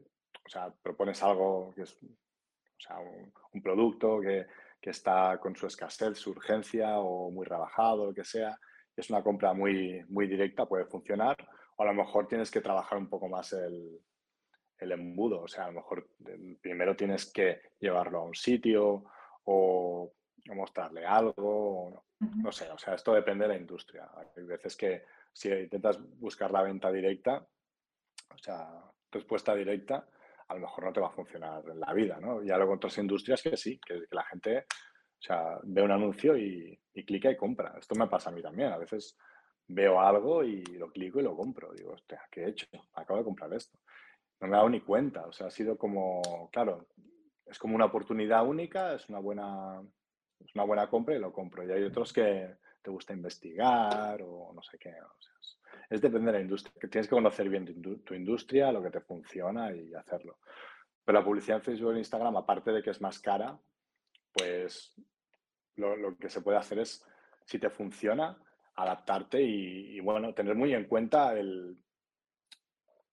[0.44, 4.46] o sea, propones algo que es o sea, un, producto que,
[4.80, 8.58] que, está con su escasez, su urgencia o muy rebajado, lo que sea,
[8.96, 11.36] es una compra muy, muy directa, puede funcionar.
[11.76, 14.00] O a lo mejor tienes que trabajar un poco más el,
[14.78, 15.42] el embudo.
[15.42, 16.08] O sea, a lo mejor
[16.60, 19.04] primero tienes que llevarlo a un sitio
[19.44, 20.12] o,
[20.54, 22.04] mostrarle algo.
[22.20, 24.08] no, no, sé, o sea, esto depende de la industria.
[24.16, 27.46] Hay veces que si intentas buscar la venta directa,
[28.32, 30.08] o sea, respuesta directa,
[30.48, 32.42] a lo mejor no te va a funcionar en la vida, ¿no?
[32.42, 34.66] Ya luego otras industrias que sí, que, la gente,
[35.18, 37.74] o sea, ve un anuncio y, clica y compra.
[37.78, 38.72] Esto me pasa a mí también.
[38.72, 39.18] A veces
[39.68, 41.72] veo algo y lo clico y lo compro.
[41.74, 42.66] Digo, hostia, ¿qué he hecho?
[42.94, 43.78] Acabo de comprar esto.
[44.40, 45.26] No me he dado ni cuenta.
[45.26, 46.86] O sea, ha sido como, claro,
[47.44, 49.82] es como una oportunidad única, es una buena,
[50.40, 51.64] es una buena compra y lo compro.
[51.64, 54.90] Y hay otros que te gusta investigar o no sé qué.
[54.90, 55.36] Sea,
[55.90, 56.72] es depende de la industria.
[56.80, 57.64] Que tienes que conocer bien
[58.04, 60.38] tu, industria, lo que te funciona y hacerlo.
[61.04, 63.58] Pero la publicidad en Facebook e Instagram, aparte de que es más cara,
[64.36, 64.94] pues
[65.76, 67.04] lo, que se puede hacer es,
[67.44, 68.36] si te funciona,
[68.74, 71.76] adaptarte y, bueno, tener muy en cuenta el...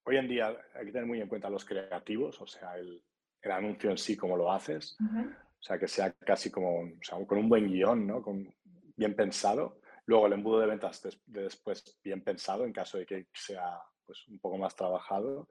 [0.05, 3.01] Hoy en día hay que tener muy en cuenta los creativos, o sea, el,
[3.43, 4.97] anuncio en sí, cómo lo haces.
[4.99, 8.21] O sea, que sea casi como, o sea, con un buen guion, ¿no?
[8.21, 8.53] Con,
[8.95, 13.27] bien pensado Luego el embudo de ventas de después bien pensado en caso de que
[13.33, 15.47] sea pues, un poco más trabajado.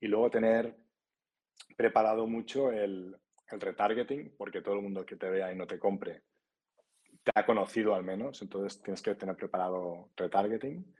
[0.00, 0.74] Y luego tener
[1.76, 3.16] preparado mucho el,
[3.50, 6.22] el retargeting, porque todo el mundo que te vea y no te compre
[7.24, 10.94] te ha conocido al menos, entonces tienes que tener preparado retargeting.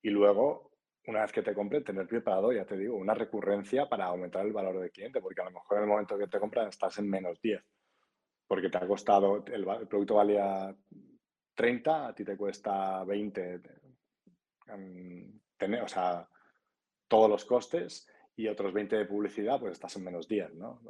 [0.00, 0.72] Y luego,
[1.06, 4.52] una vez que te compre, tener preparado, ya te digo, una recurrencia para aumentar el
[4.52, 7.10] valor del cliente, porque a lo mejor en el momento que te compran estás en
[7.10, 7.62] menos 10,
[8.46, 10.74] porque te ha costado, el, producto valía
[11.54, 13.60] 30, a ti te cuesta 20
[15.56, 16.28] tener, o sea,
[17.08, 18.06] todos los costes
[18.38, 20.80] y otros 20 de publicidad, pues estás en menos 10, ¿no?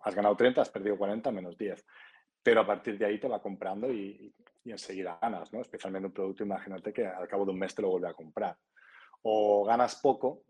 [0.00, 1.84] Has ganado 30, has perdido 40, menos 10.
[2.42, 4.34] Pero a partir de ahí te va comprando y,
[4.64, 5.60] enseguida ganas, ¿no?
[5.60, 8.56] Especialmente un producto, imagínate que al cabo de un mes te lo vuelve a comprar.
[9.20, 10.44] O ganas poco,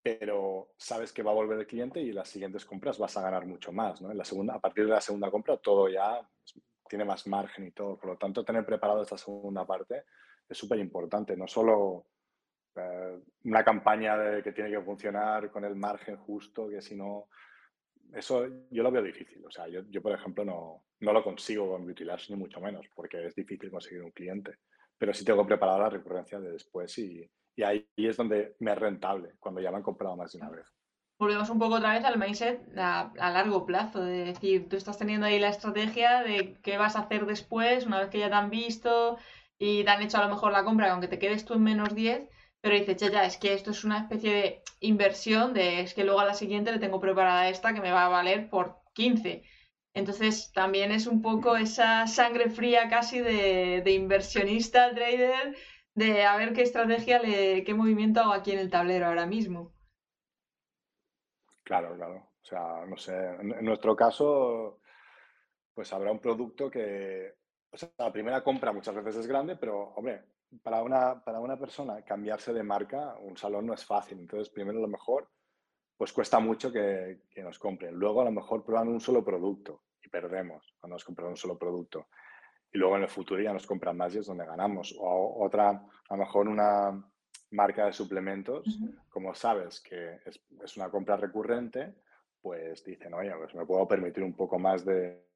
[0.00, 3.44] pero sabes que va a volver el cliente y las siguientes compras vas a ganar
[3.44, 4.12] mucho más, ¿no?
[4.12, 6.24] En la segunda, a partir de la segunda compra todo ya
[6.88, 7.98] tiene más margen y todo.
[7.98, 10.04] Por lo tanto, tener preparado esta segunda parte
[10.48, 11.36] es súper importante.
[11.36, 12.06] No solo
[13.44, 17.28] una campaña de, que tiene que funcionar con el margen justo, que si no...
[18.12, 19.44] Eso yo lo veo difícil.
[19.46, 22.86] O sea, yo, yo por ejemplo, no, no, lo consigo con Beauty ni mucho menos,
[22.94, 24.56] porque es difícil conseguir un cliente.
[24.98, 28.78] Pero sí tengo preparada la recurrencia de después y, y ahí es donde me es
[28.78, 30.66] rentable, cuando ya lo han comprado más de una vez
[31.20, 35.26] volvemos un poco otra vez al mindset a, largo plazo, de decir, tú estás teniendo
[35.26, 38.48] ahí la estrategia de qué vas a hacer después, una vez que ya te han
[38.48, 39.18] visto,
[39.58, 41.94] y te han hecho a lo mejor la compra, aunque te quedes tú en menos
[41.94, 42.26] 10,
[42.60, 46.04] pero dices, ya, ya, es que esto es una especie de inversión, de es que
[46.04, 49.42] luego a la siguiente le tengo preparada esta que me va a valer por 15.
[49.94, 55.56] Entonces también es un poco esa sangre fría casi de, de inversionista, trader,
[55.94, 59.72] de a ver qué estrategia, le, qué movimiento hago aquí en el tablero ahora mismo.
[61.64, 62.30] Claro, claro.
[62.42, 64.80] O sea, no sé, en, nuestro caso,
[65.74, 67.34] pues habrá un producto que,
[67.70, 70.24] o sea, la primera compra muchas veces es grande, pero, hombre,
[70.62, 74.18] para una, para una persona cambiarse de marca, un salón no es fácil.
[74.18, 75.28] Entonces, primero a lo mejor,
[75.96, 77.94] pues cuesta mucho que, que nos compren.
[77.94, 81.58] Luego a lo mejor prueban un solo producto y perdemos cuando nos compran un solo
[81.58, 82.08] producto.
[82.72, 84.94] Y luego en el futuro ya nos compran más y es donde ganamos.
[84.98, 87.04] O otra, a lo mejor una
[87.50, 88.78] marca de suplementos,
[89.08, 91.94] como sabes que es, es, una compra recurrente,
[92.40, 95.26] pues dicen, oye, pues me puedo permitir un poco más de,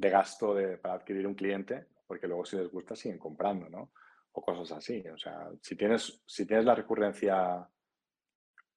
[0.00, 3.92] de gasto de, para adquirir un cliente, porque luego si les gusta siguen comprando, ¿no?
[4.32, 5.02] O cosas así.
[5.08, 7.68] O sea, si tienes, si tienes la recurrencia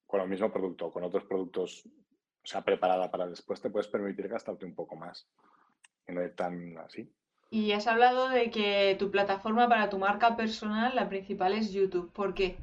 [0.06, 3.88] con el mismo producto o con otros productos, o sea, preparada para después, te puedes
[3.88, 5.28] permitir gastarte un poco más
[6.08, 7.12] y no ir tan así.
[7.50, 12.12] Y has hablado de que tu plataforma para tu marca personal, la principal es YouTube.
[12.12, 12.58] ¿Por qué?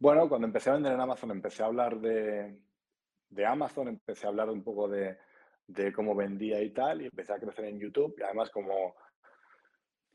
[0.00, 2.60] Bueno, cuando empecé a vender en Amazon, empecé a hablar de,
[3.30, 5.18] de Amazon, empecé a hablar un poco de,
[5.66, 8.14] de cómo vendía y tal, y empecé a crecer en YouTube.
[8.18, 8.94] Y además, como,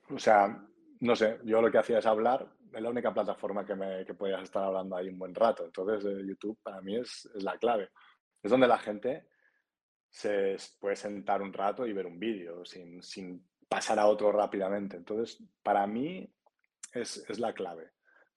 [0.10, 0.66] o sea,
[1.00, 4.14] no sé, yo lo que hacía es hablar, es la única plataforma que, me, que
[4.14, 5.66] podías estar hablando ahí un buen rato.
[5.66, 7.90] Entonces, eh, YouTube para mí es, es, la clave.
[8.42, 9.28] Es donde la gente
[10.10, 14.98] se puede sentar un rato y ver un vídeo sin, sin pasar a otro rápidamente.
[14.98, 16.28] Entonces, para mí
[16.94, 17.92] es, es la clave.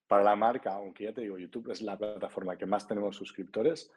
[0.07, 3.91] Para la marca, aunque ya te digo, YouTube es la plataforma que más tenemos suscriptores,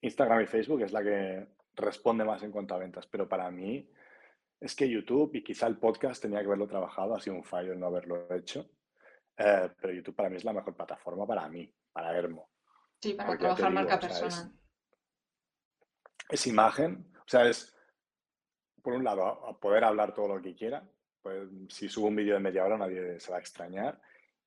[0.00, 3.88] Instagram y Facebook es la que responde más en cuanto a ventas, pero para mí
[4.60, 7.74] es que YouTube y quizá el podcast tenía que haberlo trabajado, ha sido un fallo
[7.74, 8.70] no haberlo hecho,
[9.36, 12.50] eh, pero YouTube para mí es la mejor plataforma para mí, para Hermo.
[13.00, 14.30] Sí, para Porque trabajar digo, marca personal.
[14.30, 14.54] es,
[16.28, 17.76] es, imagen, o sea, es,
[18.82, 20.88] por un lado, poder hablar todo lo que quiera,
[21.22, 24.00] pues si subo un vídeo de media hora nadie se va a extrañar,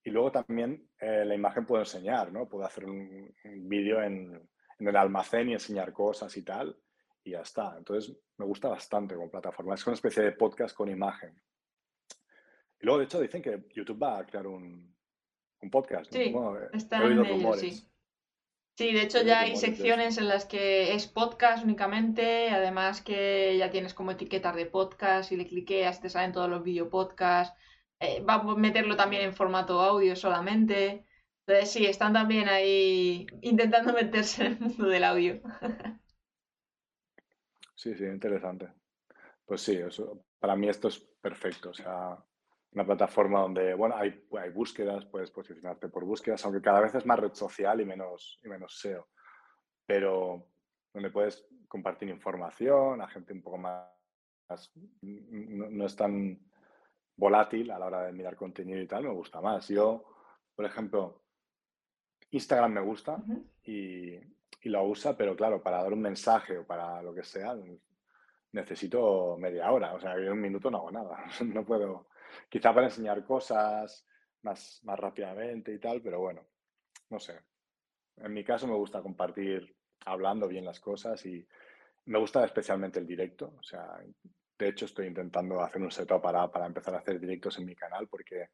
[0.04, 2.50] y luego también eh, la imagen puedo enseñar, ¿no?
[2.50, 4.50] Puedo hacer un, un vídeo en,
[4.80, 6.76] en el almacén y enseñar cosas y tal,
[7.24, 7.76] y ya está.
[7.78, 9.76] Entonces, me gusta bastante como plataforma.
[9.76, 11.40] Es una especie de podcast con imagen.
[12.80, 14.96] Y luego, de hecho, dicen que YouTube va a crear un,
[15.62, 16.12] un podcast.
[16.12, 17.88] Sí, bueno, está he oído en ello, sí.
[18.78, 23.70] Sí, de hecho ya hay secciones en las que es podcast únicamente, además que ya
[23.70, 27.56] tienes como etiquetas de podcast y le cliqueas, te salen todos los video podcasts.
[28.00, 31.06] Eh, va a meterlo también en formato audio solamente.
[31.46, 35.42] Entonces sí, están también ahí intentando meterse en el mundo del audio.
[37.82, 38.72] Sí, sí, interesante.
[39.44, 41.72] Pues sí, eso, para mí esto es perfecto.
[41.72, 42.16] O sea,
[42.74, 47.08] una plataforma donde, bueno, hay, hay búsquedas, puedes posicionarte por búsquedas, aunque cada vez es
[47.08, 49.08] más red social y menos, y menos SEO.
[49.84, 50.48] Pero
[50.94, 53.90] donde puedes compartir información a gente un poco más,
[55.02, 56.40] no, no, es tan
[57.18, 59.68] volátil a la hora de mirar contenido y tal, me gusta más.
[59.70, 60.06] Yo,
[60.54, 61.24] por ejemplo,
[62.30, 63.44] Instagram me gusta uh -huh.
[63.64, 67.56] y, y lo usa, pero claro, para dar un mensaje o para lo que sea,
[68.52, 69.94] necesito media hora.
[69.94, 71.26] O sea, en un minuto no hago nada.
[71.46, 72.08] No puedo,
[72.50, 74.06] quizá para enseñar cosas
[74.44, 76.46] más, más rápidamente y tal, pero bueno,
[77.10, 77.40] no sé.
[78.18, 81.46] En mi caso me gusta compartir hablando bien las cosas y
[82.06, 83.54] me gusta especialmente el directo.
[83.58, 84.00] O sea,
[84.58, 87.76] de hecho estoy intentando hacer un setup para, para empezar a hacer directos en mi
[87.76, 88.50] canal porque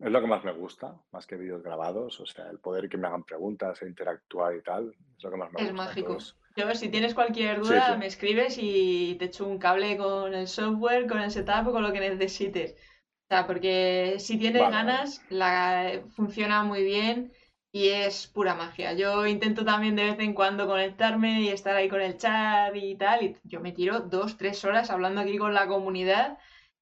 [0.00, 2.18] es lo que más me gusta, más que vídeos grabados.
[2.20, 5.36] O sea, el poder que me hagan preguntas e interactuar y tal, es lo que
[5.36, 5.84] más me es gusta.
[5.84, 6.12] mágico.
[6.12, 7.98] Entonces, Yo, si tienes cualquier duda, sí, sí.
[7.98, 11.82] me escribes y te echo un cable con el software, con el setup o con
[11.82, 12.72] lo que necesites.
[12.72, 17.32] O sea, porque si tienes vale, ganas, la funciona muy bien
[17.72, 18.94] y es pura magia.
[18.94, 22.96] Yo intento también de vez en cuando conectarme y estar ahí con el chat y
[22.96, 23.22] tal.
[23.22, 26.38] Y yo me tiro dos, tres horas hablando aquí con la comunidad.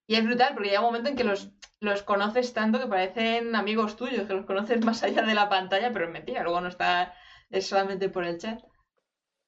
[0.09, 1.51] Y es brutal porque llega un momento en que los
[1.81, 5.93] los conoces tanto que parecen amigos tuyos, que los conoces más allá de la pantalla,
[5.93, 7.14] pero es mentira, luego no está,
[7.51, 8.61] es solamente por el chat.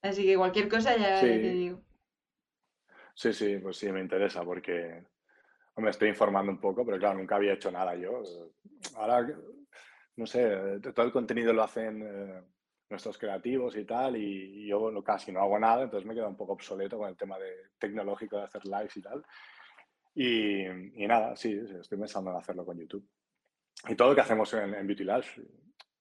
[0.03, 1.26] Así que cualquier cosa ya, sí.
[1.26, 1.81] te digo.
[3.14, 5.05] Sí, sí, pues sí, me interesa porque
[5.76, 8.22] me estoy informando un poco, pero claro, nunca había hecho nada yo.
[8.97, 9.26] Ahora,
[10.16, 12.43] no sé, todo el contenido lo hacen eh,
[12.89, 16.28] nuestros creativos y tal, y, y yo no, casi no hago nada, entonces me queda
[16.28, 19.24] un poco obsoleto con el tema de tecnológico de hacer lives y tal.
[20.14, 23.08] Y, y, nada, sí, estoy pensando en hacerlo con YouTube.
[23.88, 25.40] Y todo lo que hacemos en, en Beauty Labs,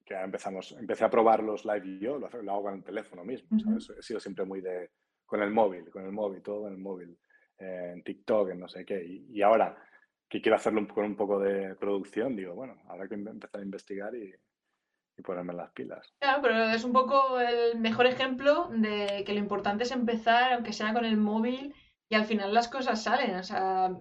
[0.05, 3.49] que empezamos, empecé a probar los live yo, lo, lo hago con el teléfono mismo,
[3.51, 3.80] uh -huh.
[3.80, 3.99] ¿sabes?
[3.99, 4.89] He sido siempre muy de,
[5.26, 7.18] con el móvil, con el móvil, todo con el móvil,
[7.60, 9.05] eh, en TikTok, en no sé qué.
[9.05, 9.78] Y, y, ahora
[10.28, 14.16] que quiero hacerlo con un poco de producción, digo, bueno, habrá que empezar a investigar
[14.16, 14.34] y,
[15.18, 16.14] y ponerme las pilas.
[16.20, 20.74] Claro, pero es un poco el mejor ejemplo de que lo importante es empezar, aunque
[20.74, 21.74] sea con el móvil,
[22.10, 23.36] y al final las cosas salen.
[23.36, 23.91] O sea,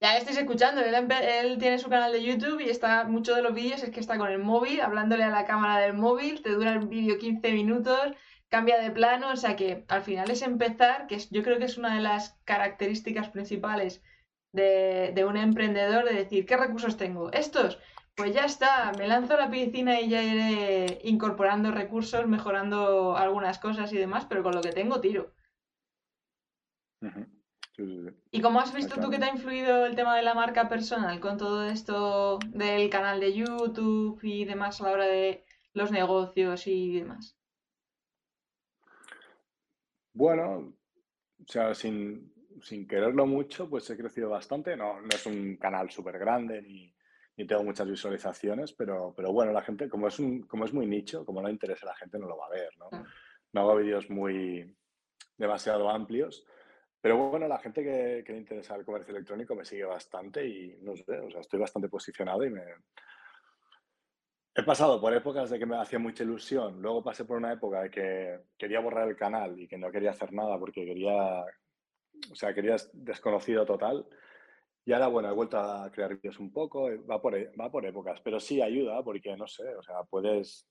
[0.00, 3.82] ya estáis escuchando, él, tiene su canal de YouTube y está muchos de los vídeos
[3.82, 6.86] es que está con el móvil, hablándole a la cámara del móvil, te dura el
[6.86, 8.12] vídeo 15 minutos,
[8.48, 11.78] cambia de plano, o sea que al final es empezar, que yo creo que es
[11.78, 14.02] una de las características principales
[14.52, 17.30] de, de un emprendedor, de decir, ¿qué recursos tengo?
[17.32, 17.78] Estos,
[18.14, 23.58] pues ya está, me lanzo a la piscina y ya iré incorporando recursos, mejorando algunas
[23.58, 25.32] cosas y demás, pero con lo que tengo tiro.
[28.30, 31.18] ¿Y cómo has visto tú que te ha influido el tema de la marca personal
[31.20, 36.66] con todo esto del canal de YouTube y demás a la hora de los negocios
[36.66, 37.36] y demás?
[40.12, 40.74] Bueno,
[41.40, 42.32] o sea, sin,
[42.88, 44.76] quererlo mucho, pues he crecido bastante.
[44.76, 46.94] No, no es un canal súper grande ni,
[47.46, 51.24] tengo muchas visualizaciones, pero, pero bueno, la gente, como es, un, como es muy nicho,
[51.24, 52.90] como no interesa a la gente, no lo va a ver, ¿no?
[53.52, 54.76] No hago vídeos muy
[55.38, 56.44] demasiado amplios,
[57.00, 60.76] pero bueno, la gente que, que, le interesa el comercio electrónico me sigue bastante y
[60.82, 62.62] no sé, o sea, estoy bastante posicionado y me...
[64.54, 67.82] He pasado por épocas de que me hacía mucha ilusión, luego pasé por una época
[67.82, 71.44] de que quería borrar el canal y que no quería hacer nada porque quería,
[72.30, 74.06] o sea, quería desconocido total.
[74.84, 77.86] Y ahora, bueno, he vuelto a crear vídeos un poco, va por, e, va por
[77.86, 80.66] épocas, pero sí ayuda porque, no sé, o sea, puedes,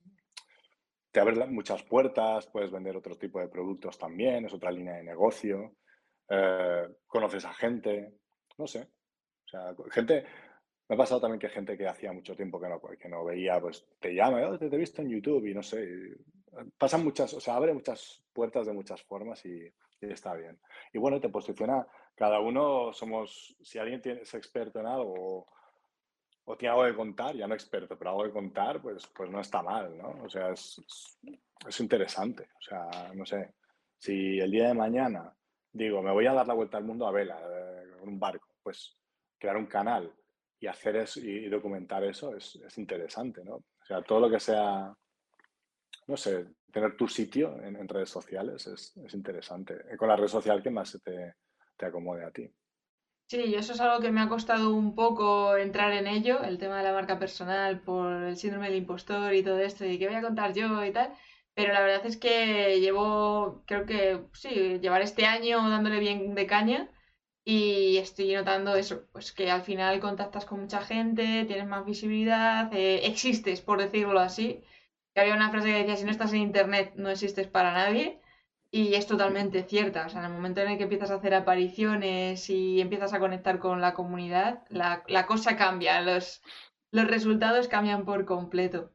[1.11, 5.03] te abre muchas puertas, puedes vender otro tipo de productos también, es otra línea de
[5.03, 5.75] negocio.
[6.29, 8.19] Eh, conoces a gente,
[8.57, 8.81] no sé.
[8.81, 10.25] O sea, gente,
[10.87, 13.59] me ha pasado también que gente que hacía mucho tiempo que no, que no veía,
[13.59, 16.17] pues te llama, oh, te, he visto en YouTube y no sé.
[16.77, 19.71] pasan muchas, o sea, abre muchas puertas de muchas formas y,
[20.01, 20.59] está bien.
[20.93, 25.47] Y bueno, te posiciona, cada uno somos, si alguien es experto en algo
[26.45, 29.39] o, tiene algo que contar, ya no experto, pero algo que contar, pues, pues no
[29.39, 30.23] está mal, ¿no?
[30.23, 30.81] O sea, es,
[31.67, 32.49] es interesante.
[32.57, 33.53] O sea, no sé,
[33.99, 35.35] si el día de mañana
[35.71, 38.47] digo, me voy a dar la vuelta al mundo a vela, eh, con un barco,
[38.63, 38.97] pues
[39.37, 40.13] crear un canal
[40.59, 43.55] y hacer eso y documentar eso es, interesante, ¿no?
[43.55, 44.93] O sea, todo lo que sea,
[46.07, 49.75] no sé, tener tu sitio en, redes sociales es, interesante.
[49.89, 51.35] Eh, con la red social que más te,
[51.77, 52.51] te acomode a ti.
[53.29, 56.79] Sí, eso es algo que me ha costado un poco entrar en ello, el tema
[56.79, 60.15] de la marca personal por el síndrome del impostor y todo esto, y qué voy
[60.15, 61.13] a contar yo y tal.
[61.59, 66.47] Pero la verdad es que llevo, creo que sí, llevar este año dándole bien de
[66.47, 66.89] caña
[67.43, 72.73] y estoy notando eso, pues que al final contactas con mucha gente, tienes más visibilidad,
[72.73, 74.63] eh, existes, por decirlo así.
[75.13, 78.21] Que había una frase que decía, si no estás en internet, no existes para nadie.
[78.71, 80.05] Y es totalmente cierta.
[80.05, 83.19] O sea, en el momento en el que empiezas a hacer apariciones y empiezas a
[83.19, 86.41] conectar con la comunidad, la, la cosa cambia, los,
[86.91, 88.91] los resultados cambian por completo.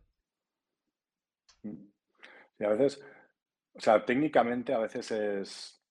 [2.58, 3.02] Y a veces,
[3.74, 5.84] o sea, técnicamente a veces es,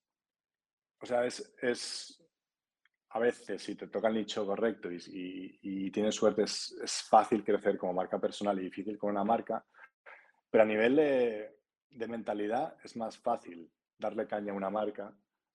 [1.01, 2.19] o sea, es, es
[3.09, 7.43] a veces si te toca el nicho correcto y, y, tienes suerte es, es, fácil
[7.43, 9.63] crecer como marca personal y difícil con una marca,
[10.49, 11.59] pero a nivel de,
[11.91, 15.13] de mentalidad es más fácil darle caña a una marca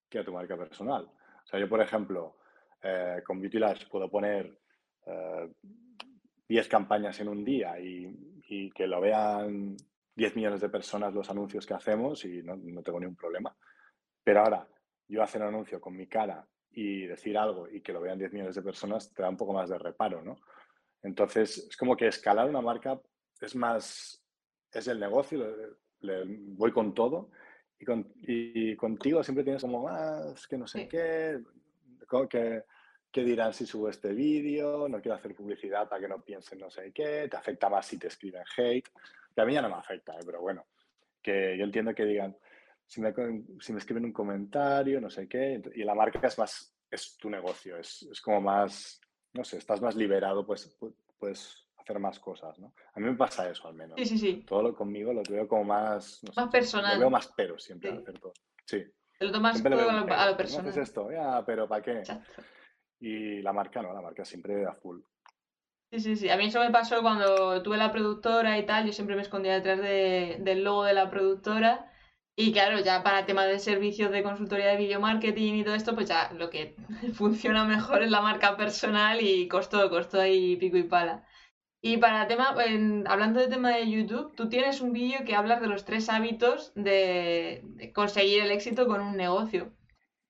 [0.09, 1.05] que a tu marca personal.
[1.05, 2.39] O sea, yo, por ejemplo,
[2.83, 4.59] eh, con Beauty Labs puedo poner
[6.49, 9.77] 10 eh, campañas en un día y, y, que lo vean
[10.19, 13.57] 10 millones de personas los anuncios que hacemos y no, no tengo ningún problema.
[14.25, 14.69] Pero ahora,
[15.07, 18.33] yo hacer un anuncio con mi cara y decir algo y que lo vean 10
[18.33, 20.37] millones de personas te da un poco más de reparo, ¿no?
[21.05, 23.01] Entonces, es como que escalar una marca
[23.41, 24.21] es más,
[24.73, 25.55] es el negocio,
[26.01, 27.31] le, voy con todo
[27.79, 31.41] y, con, y, contigo siempre tienes como más, que no sé qué,
[32.29, 32.65] que,
[33.13, 36.73] que dirán si subo este vídeo, no quiero hacer publicidad para que no piensen no
[36.73, 38.89] sé qué, te afecta más si te escriben hate
[39.41, 40.23] a mí ya no me afecta, ¿eh?
[40.25, 40.67] pero bueno,
[41.23, 42.37] que yo entiendo que digan,
[42.87, 43.13] si me,
[43.61, 47.29] si me escriben un comentario, no sé qué, y la marca es más, es tu
[47.29, 49.01] negocio, es, es como más,
[49.35, 50.77] no sé, estás más liberado, pues
[51.19, 52.73] puedes hacer más cosas, ¿no?
[52.95, 53.99] A mí me pasa eso al menos.
[53.99, 54.45] Sí, sí, sí.
[54.47, 56.23] Todo lo conmigo lo veo como más...
[56.37, 56.95] más personal.
[56.95, 58.33] Lo veo más pero siempre hacer todo.
[58.65, 58.85] Sí.
[59.21, 60.65] Lo tomas todo a lo, personal.
[60.65, 62.03] No haces esto, ya, pero ¿para qué?
[63.01, 65.01] Y la marca no, la marca siempre a full.
[65.91, 66.29] Sí, sí, sí.
[66.29, 68.87] A mí eso me pasó cuando tuve la productora y tal.
[68.87, 71.91] Yo siempre me escondía detrás del logo de la productora.
[72.37, 75.95] Y claro, ya para temas de servicios de consultoría de video marketing y todo esto,
[75.95, 76.77] pues ya lo que
[77.15, 81.27] funciona mejor es la marca personal y costó, costó ahí pico y pala.
[81.83, 82.55] Y para tema,
[83.07, 86.73] hablando de tema de YouTube, tú tienes un vídeo que hablas de los tres hábitos
[86.77, 89.73] de conseguir el éxito con un negocio.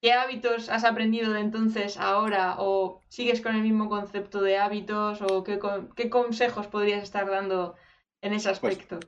[0.00, 2.56] ¿Qué hábitos has aprendido de entonces ahora?
[2.58, 5.20] ¿O sigues con el mismo concepto de hábitos?
[5.22, 5.58] ¿O qué,
[5.96, 7.74] qué consejos podrías estar dando
[8.20, 9.00] en ese pues aspecto?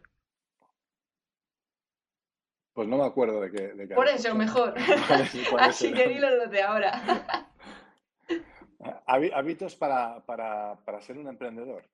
[2.80, 3.94] Pues, no me acuerdo de qué.
[3.94, 4.72] Por eso, mejor.
[5.58, 6.98] Así que dilo lo de ahora.
[9.06, 10.22] Hábitos para,
[11.02, 11.84] ser un emprendedor.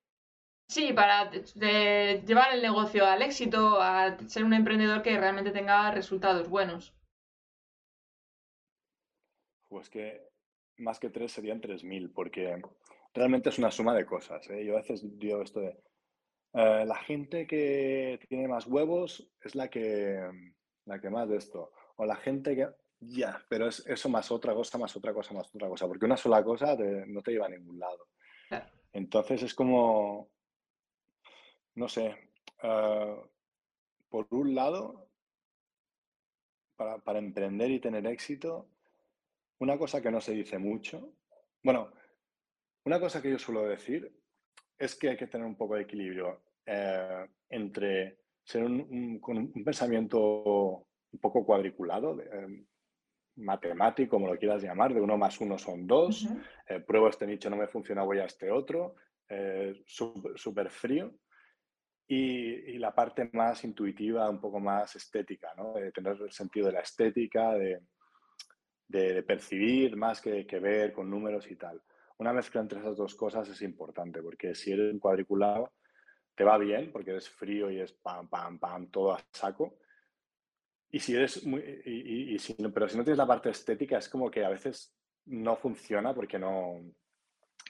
[0.68, 6.48] Sí, para llevar el negocio al éxito, a ser un emprendedor que realmente tenga resultados
[6.48, 6.94] buenos.
[9.68, 10.28] Pues que
[10.78, 12.62] más que tres serían tres mil, porque
[13.14, 14.48] realmente es una suma de cosas.
[14.50, 14.64] ¿eh?
[14.64, 15.76] Yo a veces digo esto de,
[16.52, 20.18] eh, la gente que tiene más huevos es la que,
[20.86, 21.72] la que más de esto.
[21.96, 22.68] O la gente que,
[23.00, 26.16] ya, pero es eso más otra cosa, más otra cosa, más otra cosa, porque una
[26.16, 28.08] sola cosa no te lleva a ningún lado.
[28.92, 30.30] Entonces es como,
[31.74, 32.30] no sé,
[32.62, 33.22] ah,
[34.08, 35.10] por un lado,
[36.76, 38.70] para, para, emprender y tener éxito,
[39.58, 41.14] una cosa que no se dice mucho,
[41.62, 41.92] bueno,
[42.84, 44.12] una cosa que yo suelo decir
[44.78, 49.64] es que hay que tener un poco de equilibrio eh, entre ser un, con un
[49.64, 52.64] pensamiento un poco cuadriculado, eh,
[53.36, 56.26] matemático, como lo quieras llamar, de uno más uno son dos,
[56.68, 58.94] eh, pruebo este nicho, no me funciona, voy a este otro,
[59.28, 61.14] eh, súper frío.
[62.08, 65.74] Y, la parte más intuitiva, un poco más estética, ¿no?
[65.74, 67.80] de tener el sentido de la estética, de,
[68.88, 71.82] de, percibir más que, que, ver con números y tal.
[72.18, 75.72] Una mezcla entre esas dos cosas es importante, porque si eres un cuadriculado,
[76.34, 79.78] te va bien, porque eres frío y es pam, pam, pam, todo a saco,
[80.90, 82.36] y si eres muy, y,
[82.72, 84.94] pero si no tienes la parte estética, es como que a veces
[85.26, 86.80] no funciona porque no,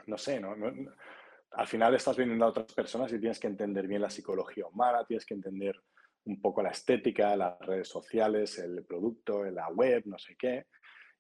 [0.07, 0.55] no sé, no,
[1.53, 5.05] al final estás viendo a otras personas y tienes que entender bien la psicología humana,
[5.07, 5.81] tienes que entender
[6.25, 10.67] un poco la estética, las redes sociales, el producto, la web, no sé qué,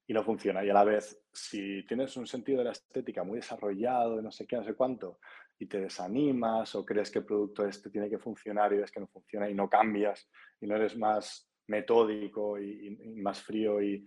[0.06, 0.64] y no funciona.
[0.64, 4.46] Y a la vez, si tienes un sentido de la estética muy desarrollado, no sé
[4.46, 5.18] qué, no sé cuánto,
[5.58, 9.00] y te desanimas o crees que el producto este tiene que funcionar y ves que
[9.00, 10.28] no funciona y no cambias
[10.60, 14.04] y no eres más metódico y, más frío y,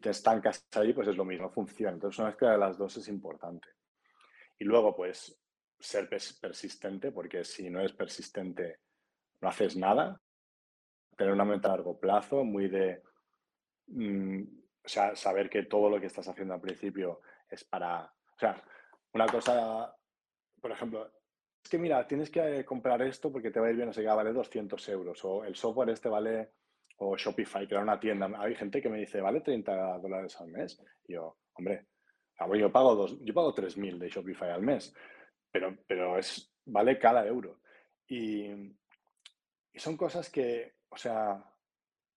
[0.00, 1.92] te estancas ahí, pues es lo mismo, funciona.
[1.92, 3.68] Entonces, una mezcla de las dos es importante.
[4.58, 5.34] Y luego, pues,
[5.78, 8.80] ser persistente, porque si no eres persistente,
[9.40, 10.20] no haces nada.
[11.16, 13.02] Tener una mente a largo plazo, muy de,
[13.86, 14.57] mm,
[14.88, 18.64] o sea, saber que todo lo que estás haciendo al principio es para, o sea,
[19.12, 19.94] una cosa,
[20.58, 21.12] por ejemplo,
[21.62, 24.14] es que mira, tienes que comprar esto porque te va a ir bien, o sea,
[24.14, 26.52] vale 200 euros, o el software este vale
[26.96, 28.30] o Shopify, era una tienda.
[28.38, 30.82] Hay gente que me dice, ¿vale 30 dólares al mes?
[31.06, 31.88] Yo, hombre,
[32.58, 34.94] yo pago, dos, yo pago 3.000 de Shopify al mes,
[35.50, 37.60] pero, pero es, vale cada euro.
[38.06, 38.46] Y,
[39.70, 41.44] y son cosas que, o sea,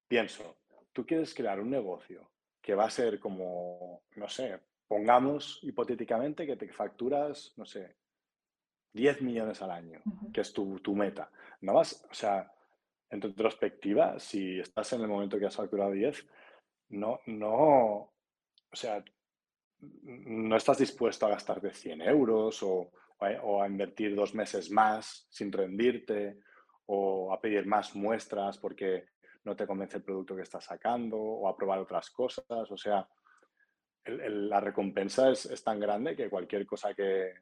[0.07, 0.59] pienso,
[0.93, 6.55] tú quieres crear un negocio que va a ser como, no sé, pongamos hipotéticamente que
[6.55, 7.95] te facturas, no sé,
[8.93, 10.01] 10 millones al año,
[10.33, 11.31] que es tu, tu meta.
[11.61, 12.51] No vas, o sea,
[13.09, 16.25] en tu retrospectiva, si estás en el momento que has facturado 10,
[16.89, 18.11] no, no,
[18.71, 19.03] o sea,
[19.79, 26.39] no estás dispuesto a gastarte 100 euros o, a invertir dos meses más sin rendirte
[26.87, 29.09] o a pedir más muestras porque
[29.43, 32.45] no te convence el producto que estás sacando o a probar otras cosas.
[32.49, 33.07] O sea,
[34.05, 37.33] la recompensa es, tan grande que cualquier cosa que,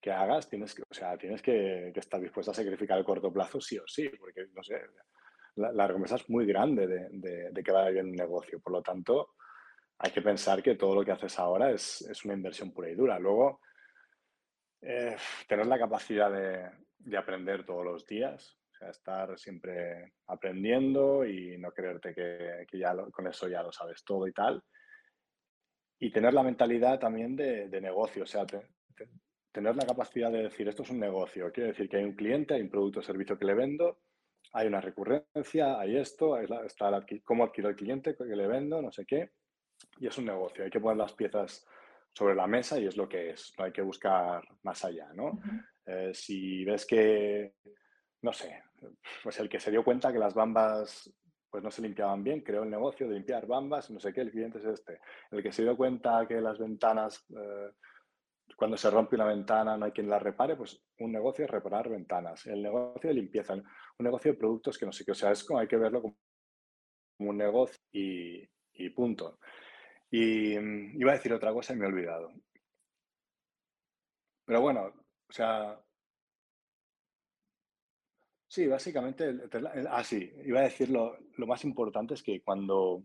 [0.00, 3.60] que hagas, tienes que, o sea, tienes que, estar dispuesto a sacrificar el corto plazo
[3.60, 4.80] sí o sí, porque, no sé,
[5.56, 8.60] la, recompensa es muy grande de, de, que vaya bien un negocio.
[8.60, 9.34] Por lo tanto,
[9.98, 12.94] hay que pensar que todo lo que haces ahora es, es una inversión pura y
[12.94, 13.18] dura.
[13.18, 13.60] Luego,
[14.82, 15.16] eh,
[15.48, 21.56] tener la capacidad de, de, aprender todos los días, o sea, estar siempre aprendiendo y
[21.58, 24.62] no creerte que, que ya con eso ya lo sabes todo y tal.
[25.98, 28.44] Y tener la mentalidad también de, de negocio, o sea,
[29.56, 32.52] tener la capacidad de decir, esto es un negocio, quiere decir que hay un cliente,
[32.52, 34.02] hay un producto o servicio que le vendo,
[34.52, 39.06] hay una recurrencia, hay esto, está cómo adquiero el cliente que le vendo, no sé
[39.06, 39.30] qué,
[39.98, 41.66] y es un negocio, hay que poner las piezas
[42.12, 45.38] sobre la mesa y es lo que es, no hay que buscar más allá, ¿no?
[45.86, 47.54] Eh, si ves que,
[48.22, 48.62] no sé,
[49.22, 51.12] pues el que se dio cuenta que las bambas
[51.50, 54.30] pues no se limpiaban bien, creó el negocio de limpiar bambas, no sé qué, el
[54.30, 55.00] cliente es este.
[55.30, 57.70] El que se dio cuenta que las ventanas eh,
[58.56, 61.88] cuando se rompe una ventana no hay quien la repare, pues un negocio es reparar
[61.88, 63.64] ventanas, el negocio de limpieza, un
[63.98, 66.16] negocio de productos que no sé qué, o sea, es como hay que verlo como
[67.18, 68.46] un negocio y,
[68.90, 69.38] punto.
[70.10, 72.32] Y mm, iba a decir otra cosa y me he olvidado.
[74.44, 74.92] Pero bueno,
[75.28, 75.78] o sea,
[78.56, 79.34] sí, básicamente,
[79.90, 83.04] ah, sí, iba a decir lo, más importante es que cuando, o O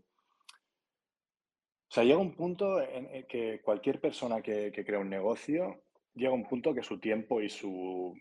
[1.90, 5.82] sea, llega un punto en que cualquier persona que, crea un negocio,
[6.14, 8.16] llega un punto que su tiempo y su,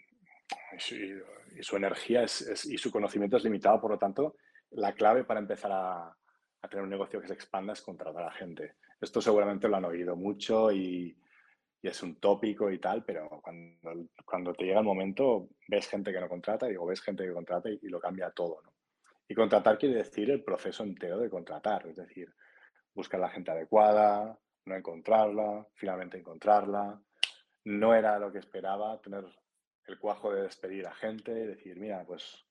[1.58, 4.36] y su, energía es, y su conocimiento es limitado, por lo tanto,
[4.72, 6.08] la clave para empezar a,
[6.62, 8.76] a tener un negocio que se expanda es contratar a gente.
[9.00, 11.16] Esto seguramente lo han oído mucho y,
[11.82, 16.12] y es un tópico y tal, pero cuando, cuando, te llega el momento, ves gente
[16.14, 18.62] que no contrata, digo, ves gente que contrata y, lo cambia todo.
[19.28, 22.32] Y contratar quiere decir el proceso entero de contratar, es decir,
[22.94, 27.02] buscar la gente adecuada, no encontrarla, finalmente encontrarla.
[27.64, 29.26] No era lo que esperaba, tener
[29.88, 32.46] el cuajo de despedir a gente y decir, mira, pues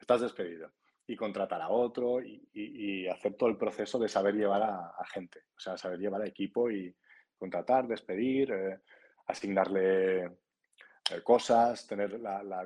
[0.00, 0.70] estás despedido.
[1.06, 5.40] Y contratar a otro y, y, hacer todo el proceso de saber llevar a, gente,
[5.56, 6.94] o sea, saber llevar a equipo y
[7.42, 8.78] contratar, despedir, eh,
[9.26, 10.30] asignarle eh,
[11.24, 12.64] cosas, tener la,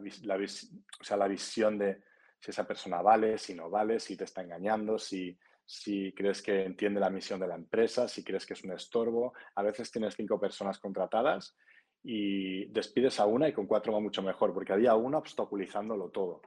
[1.29, 2.03] visión de
[2.39, 6.65] si esa persona vale, si no vale, si te está engañando, si, si crees que
[6.65, 9.33] entiende la misión de la empresa, si crees que es un estorbo.
[9.55, 11.57] A veces tienes cinco personas contratadas
[12.03, 16.43] y despides a una y con cuatro va mucho mejor, porque había una obstaculizándolo todo.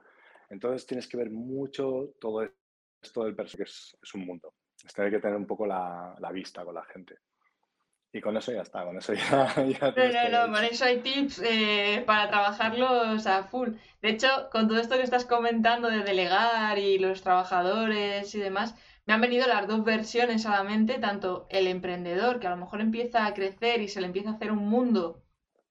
[0.48, 2.48] Entonces tienes que ver mucho todo
[3.02, 4.54] esto del personal, que es, un mundo.
[4.84, 7.18] Es tener que tener un poco la, vista con la gente.
[8.12, 9.54] Y con eso ya está, con eso ya...
[9.64, 13.70] ya no, no, no, con eso hay tips eh, para trabajarlos a full.
[14.02, 18.74] De hecho, con todo esto que estás comentando de delegar y los trabajadores y demás,
[19.06, 22.56] me han venido las dos versiones a la mente, tanto el emprendedor, que a lo
[22.56, 25.22] mejor empieza a crecer y se le empieza a hacer un mundo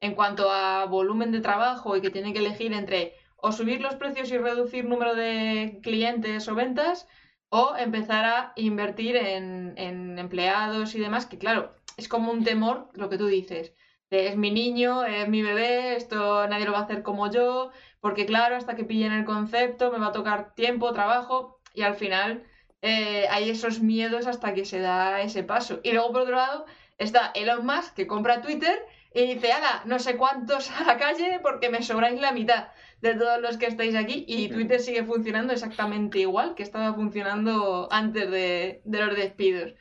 [0.01, 3.95] en cuanto a volumen de trabajo y que tiene que elegir entre o subir los
[3.95, 7.07] precios y reducir número de clientes o ventas,
[7.49, 13.09] o empezar a invertir en, empleados y demás, que claro, es como un temor lo
[13.09, 13.73] que tú dices.
[14.09, 18.25] es mi niño, es mi bebé, esto nadie lo va a hacer como yo, porque
[18.25, 22.43] claro, hasta que pillen el concepto me va a tocar tiempo, trabajo, y al final
[22.81, 25.79] eh, hay esos miedos hasta que se da ese paso.
[25.83, 26.65] Y luego, por otro lado,
[26.97, 28.77] está Elon Musk, que compra Twitter
[29.13, 32.69] y dice, ala, no sé cuántos a la calle porque me sobráis la mitad
[33.01, 34.25] de todos los que estáis aquí.
[34.27, 39.73] Y Twitter sigue funcionando exactamente igual que estaba funcionando antes de, los despidos.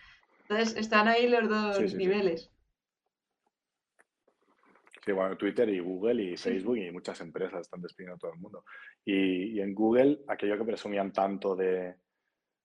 [0.48, 2.50] Entonces, están ahí los dos niveles.
[5.04, 5.12] Sí.
[5.12, 8.64] bueno, Twitter y Google y Facebook y muchas empresas están despidiendo a todo el mundo.
[9.04, 11.96] y en Google, aquello que presumían tanto de,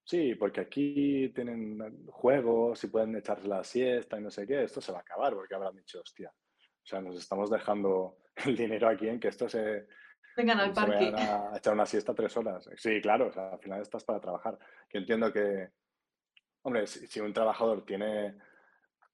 [0.04, 4.80] Sí, porque aquí tienen juegos y pueden echarse la siesta y no sé qué, esto
[4.82, 8.88] se va a acabar porque habrán dicho, hostia, o sea, nos estamos dejando el dinero
[8.88, 9.86] aquí en que esto se...
[10.36, 11.12] Vengan al parque.
[11.16, 12.68] a echar una siesta tres horas.
[12.76, 14.58] Sí, claro, o sea, al final estás para trabajar.
[14.88, 15.68] Que entiendo que,
[16.64, 18.34] hombre, si, un trabajador tiene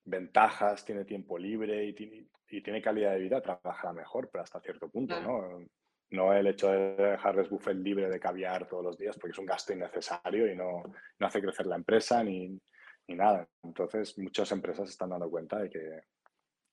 [0.05, 4.61] ventajas, tiene tiempo libre y tiene, y tiene calidad de vida, trabajará mejor, pero hasta
[4.61, 5.65] cierto punto, ¿no?
[6.11, 9.47] no el hecho de dejarles buffet libre de caviar todos los días, porque es un
[9.47, 10.83] gasto innecesario y no,
[11.19, 12.59] no hace crecer la empresa ni,
[13.07, 13.47] ni, nada.
[13.63, 16.03] Entonces, muchas empresas se están dando cuenta de que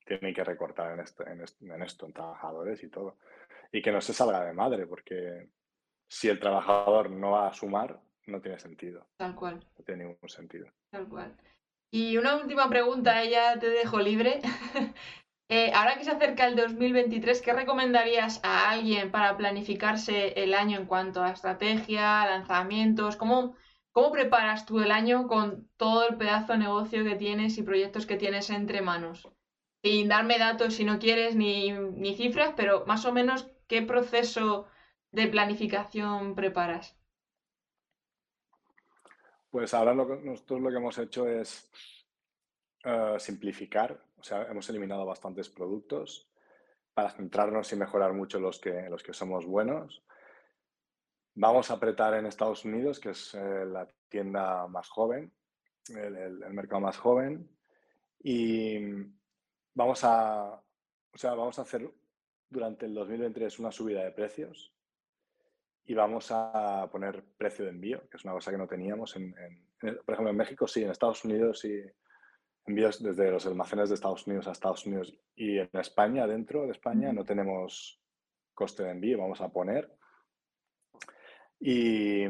[0.06, 1.42] tienen que recortar en esto, en,
[1.82, 3.18] esto, en, trabajadores y todo.
[3.72, 5.50] Y que no se salga de madre, porque
[6.08, 9.08] si el trabajador no va a sumar, no tiene sentido.
[9.18, 9.66] Tal cual.
[9.78, 10.68] No tiene ningún sentido.
[10.92, 11.36] Tal cual.
[11.92, 14.42] Y una última pregunta, ya te dejo libre.
[15.50, 20.78] Eh, ahora que se acerca el 2023, ¿qué recomendarías a alguien para planificarse el año
[20.78, 23.16] en cuanto a estrategia, lanzamientos?
[23.16, 23.56] ¿Cómo,
[23.94, 28.06] cómo preparas tú el año con todo el pedazo de negocio que tienes y proyectos
[28.06, 29.30] que tienes entre manos?
[29.82, 34.68] Sin darme datos si no quieres ni, ni cifras, pero más o menos, ¿qué proceso
[35.14, 36.98] de planificación preparas?
[39.58, 41.68] Pues ahora nosotros lo que hemos hecho es
[42.84, 46.30] eh, simplificar o sea, hemos eliminado bastantes productos
[46.94, 50.06] para centrarnos y mejorar mucho los que, los que somos buenos.
[51.34, 55.34] Vamos a apretar en Estados Unidos, que es eh, la tienda más joven,
[55.90, 57.50] el, mercado más joven,
[58.20, 58.78] y
[59.74, 61.92] vamos a, o sea, vamos a hacer
[62.48, 64.77] durante el 2023 una subida de precios
[65.88, 69.16] y vamos a poner precio de envío, que es una cosa que no teníamos.
[69.16, 69.34] En,
[69.80, 71.82] por ejemplo, en México sí, en Estados Unidos sí
[72.66, 76.72] envíos desde los almacenes de Estados Unidos a Estados Unidos y en España, dentro de
[76.72, 78.02] España, no tenemos
[78.54, 79.98] coste de envío, vamos a poner.
[81.58, 82.26] Y,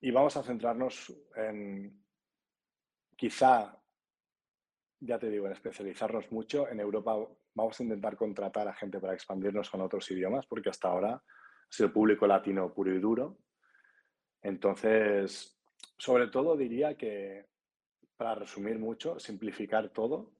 [0.00, 2.00] y vamos a centrarnos en,
[3.16, 3.76] quizá,
[5.00, 6.68] ya te digo, en especializarnos mucho.
[6.68, 7.16] En Europa
[7.54, 11.20] vamos a intentar contratar a gente para expandirnos con otros idiomas, porque hasta ahora
[11.68, 13.38] ha sido público latino puro y duro.
[14.42, 15.58] Entonces,
[15.98, 17.46] sobre todo diría que
[18.16, 20.32] para resumir mucho, simplificar todo,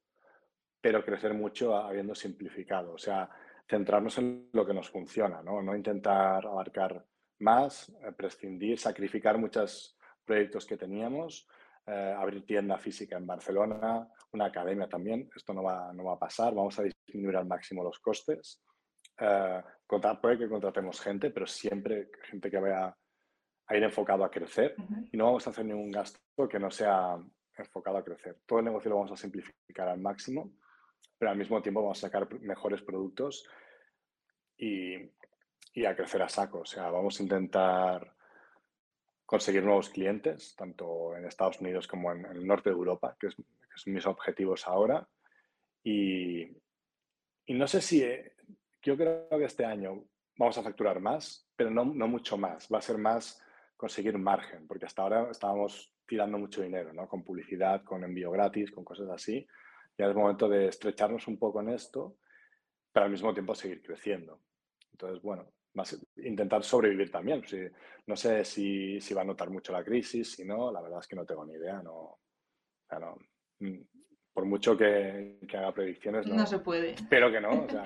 [0.81, 2.93] pero crecer mucho habiendo simplificado.
[2.93, 3.29] O sea,
[3.67, 7.05] centrarnos en lo que nos funciona, no, no intentar abarcar
[7.39, 11.47] más, eh, prescindir, sacrificar muchos proyectos que teníamos,
[11.85, 15.29] eh, abrir tienda física en Barcelona, una academia también.
[15.35, 16.53] Esto no va, no va a pasar.
[16.53, 18.61] Vamos a disminuir al máximo los costes.
[19.19, 19.61] Eh,
[20.21, 22.95] puede que contratemos gente, pero siempre gente que vaya
[23.67, 24.75] a ir enfocado a crecer
[25.11, 27.17] y no vamos a hacer ningún gasto que no sea
[27.57, 28.39] enfocado a crecer.
[28.45, 30.51] Todo el negocio lo vamos a simplificar al máximo,
[31.17, 33.47] pero al mismo tiempo vamos a sacar mejores productos
[34.57, 34.95] y,
[35.73, 36.59] y a crecer a saco.
[36.59, 38.15] O sea, vamos a intentar
[39.25, 43.35] conseguir nuevos clientes, tanto en Estados Unidos como en, el norte de Europa, que, es,
[43.75, 45.07] son mis objetivos ahora.
[45.83, 46.43] Y,
[47.45, 48.33] y, no sé si, eh,
[48.87, 50.05] yo creo que este año
[50.37, 52.69] vamos a facturar más, pero no, no mucho más.
[52.73, 53.43] Va a ser más
[53.75, 57.05] conseguir margen, porque hasta ahora estábamos tirando mucho dinero, ¿no?
[57.05, 59.45] Con publicidad, con envío gratis, con cosas así.
[59.97, 62.15] Ya es momento de estrecharnos un poco en esto,
[62.93, 64.39] pero al mismo tiempo seguir creciendo.
[64.91, 65.51] Entonces, bueno,
[66.15, 67.43] intentar sobrevivir también.
[68.05, 71.07] no sé si, si, va a notar mucho la crisis, si no, la verdad es
[71.07, 71.81] que no tengo ni idea.
[71.83, 72.19] No,
[73.59, 73.81] mm,
[74.31, 76.91] por mucho que, que, haga predicciones, no, no se puede.
[76.91, 77.49] Espero que no.
[77.65, 77.83] O sea,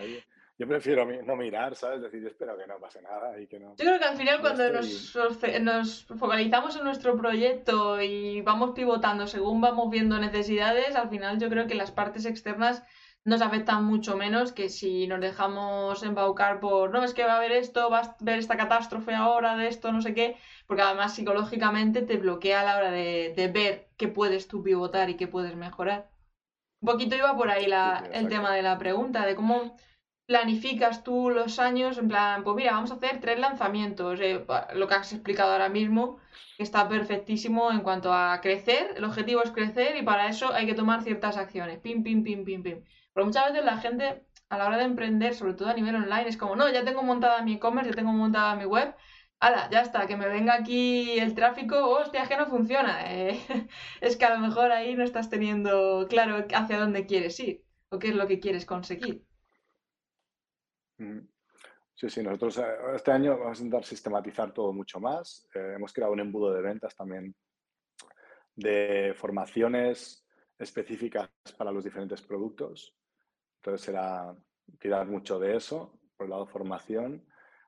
[0.61, 2.03] yo prefiero no mirar, ¿sabes?
[2.03, 3.69] Decir, espero que no pase nada y que no.
[3.77, 5.17] Yo creo que al final cuando nos,
[5.59, 11.49] nos, focalizamos en nuestro proyecto y vamos pivotando según vamos viendo necesidades, al final yo
[11.49, 12.83] creo que las partes externas
[13.23, 17.37] nos afectan mucho menos que si nos dejamos embaucar por, no, es que va a
[17.37, 20.37] haber esto, va a ver esta catástrofe ahora de esto, no sé qué,
[20.67, 25.09] porque además psicológicamente te bloquea a la hora de, de ver qué puedes tú pivotar
[25.09, 26.11] y qué puedes mejorar.
[26.81, 29.75] Un poquito iba por ahí la, el tema de la pregunta, de cómo
[30.31, 34.87] planificas tú los años en plan, pues mira, vamos a hacer tres lanzamientos, eh, lo
[34.87, 36.19] que has explicado ahora mismo,
[36.55, 40.65] que está perfectísimo en cuanto a crecer, el objetivo es crecer y para eso hay
[40.65, 42.83] que tomar ciertas acciones, pim, pim, pim, pim, pim.
[43.13, 46.29] Pero muchas veces la gente a la hora de emprender, sobre todo a nivel online,
[46.29, 48.95] es como, no, ya tengo montada mi e-commerce, ya tengo montada mi web,
[49.41, 53.13] hala, ya está, que me venga aquí el tráfico, hostia, es que no funciona.
[53.13, 53.37] Eh,
[54.01, 57.99] es que a lo mejor ahí no estás teniendo claro hacia dónde quieres ir o
[57.99, 59.25] qué es lo que quieres conseguir.
[62.01, 62.63] Sí, sí, nosotros eh,
[62.95, 65.47] este año vamos a intentar sistematizar todo mucho más.
[65.53, 67.35] Eh, hemos creado un embudo de ventas también
[68.55, 70.25] de formaciones
[70.57, 72.95] específicas para los diferentes productos.
[73.57, 74.35] Entonces será
[74.79, 77.25] tirar mucho de eso, por el lado formación.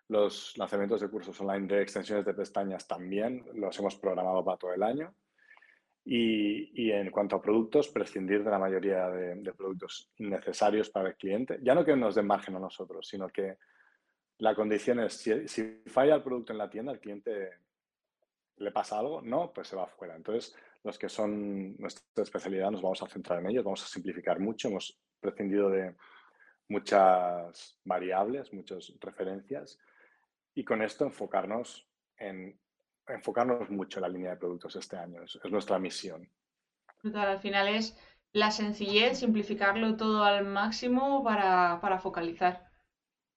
[0.07, 4.73] Los lanzamientos de cursos online de extensiones de pestañas también los hemos programado para todo
[4.73, 5.13] el año.
[6.05, 11.59] Y, en cuanto a productos, prescindir de la mayoría de, productos innecesarios para el cliente.
[11.61, 13.57] Ya no que nos den margen a nosotros, sino que
[14.39, 17.49] la condición es, si, falla el producto en la tienda, al cliente
[18.57, 20.15] le pasa algo, no, pues se va afuera.
[20.15, 24.39] Entonces, los que son nuestra especialidad nos vamos a centrar en ellos, vamos a simplificar
[24.39, 25.95] mucho, hemos prescindido de
[26.67, 29.79] muchas variables, muchas referencias
[30.53, 31.87] y con esto enfocarnos
[32.17, 32.59] en
[33.07, 35.23] enfocarnos mucho en la línea de productos este año.
[35.23, 36.29] Es, nuestra misión.
[37.13, 37.97] Al final es
[38.31, 42.69] la sencillez, simplificarlo todo al máximo para, para focalizar.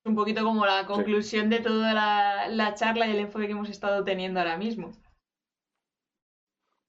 [0.04, 3.68] Un poquito como la conclusión de toda la, la, charla y el enfoque que hemos
[3.68, 4.92] estado teniendo ahora mismo.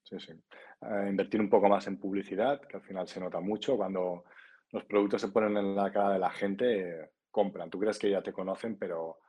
[0.03, 0.33] Sí, sí.
[0.81, 3.75] Eh, invertir un poco más en publicidad, que al final se nota mucho.
[3.75, 4.25] Cuando
[4.71, 7.69] los productos se ponen en la cara de la gente, compran.
[7.69, 9.19] Tú crees que ya te conocen, pero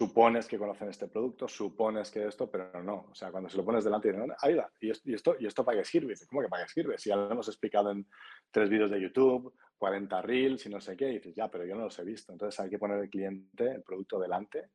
[0.00, 3.08] supones que conocen este producto, supones que esto, pero no.
[3.10, 5.62] O sea, cuando se lo pones delante y dicen, ahí va, ¿y esto, ¿y esto
[5.62, 6.14] para qué sirve?
[6.26, 6.96] ¿Cómo que para qué sirve?
[6.96, 8.06] Si ya lo hemos explicado en
[8.50, 11.74] tres vídeos de YouTube, 40 reels y no sé qué, y dices, ya, pero yo
[11.74, 12.32] no los he visto.
[12.32, 14.70] Entonces hay que poner el cliente, el producto delante,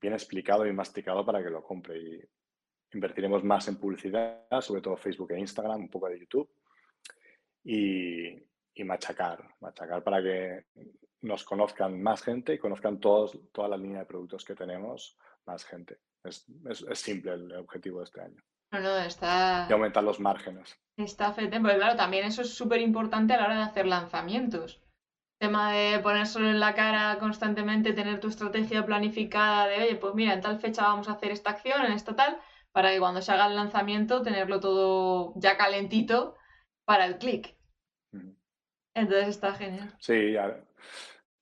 [0.00, 1.98] bien explicado y masticado para que lo compre.
[1.98, 2.20] Y
[2.94, 6.48] invertiremos más en publicidad, sobre todo Facebook e Instagram, un poco de YouTube.
[7.62, 8.42] Y,
[8.72, 10.64] y machacar, machacar para que
[11.22, 15.64] nos conozcan más gente y conozcan todos, toda la línea de productos que tenemos más
[15.64, 15.98] gente.
[16.24, 18.42] Es, es, simple el objetivo de este año.
[18.72, 19.66] No, no, está...
[19.68, 20.76] Y aumentar los márgenes.
[20.96, 24.82] Está fete, porque claro, también eso es súper importante a la hora de hacer lanzamientos.
[25.38, 30.14] El tema de ponérselo en la cara constantemente, tener tu estrategia planificada de, oye, pues
[30.14, 32.40] mira, en tal fecha vamos a hacer esta acción, en esta tal,
[32.72, 36.36] para que cuando se haga el lanzamiento tenerlo todo ya calentito
[36.84, 37.56] para el clic.
[38.94, 39.94] Entonces está genial.
[39.98, 40.34] Sí,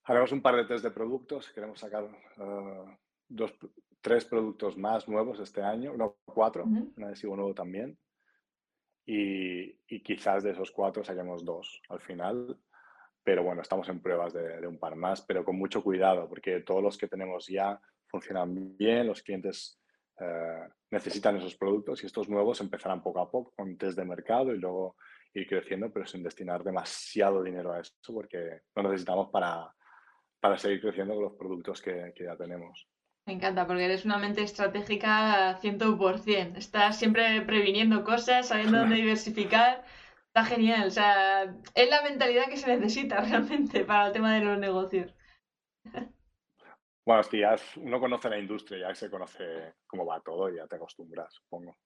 [0.05, 1.51] haremos un par de test de productos.
[1.51, 2.89] Queremos sacar uh,
[3.27, 3.53] dos,
[4.01, 7.97] tres productos más nuevos este año, no cuatro, un adhesivo nuevo también.
[9.07, 12.59] Y, y, quizás de esos cuatro saquemos dos al final.
[13.23, 16.61] Pero bueno, estamos en pruebas de, de, un par más, pero con mucho cuidado, porque
[16.61, 19.79] todos los que tenemos ya funcionan bien, los clientes
[20.19, 24.53] uh, necesitan esos productos y estos nuevos empezarán poco a poco con test de mercado
[24.53, 24.95] y luego
[25.35, 29.73] ir creciendo, pero sin destinar demasiado dinero a eso, porque lo necesitamos para,
[30.39, 32.87] para seguir creciendo con los productos que, que ya tenemos.
[33.27, 36.57] Me encanta porque eres una mente estratégica 100%.
[36.57, 39.83] Estás siempre previniendo cosas, sabiendo dónde diversificar.
[40.27, 40.87] Está genial.
[40.87, 45.15] O sea, es la mentalidad que se necesita realmente para el tema de los negocios.
[47.05, 50.57] Bueno, es que ya uno conoce la industria, ya se conoce cómo va todo y
[50.57, 51.77] ya te acostumbras, supongo.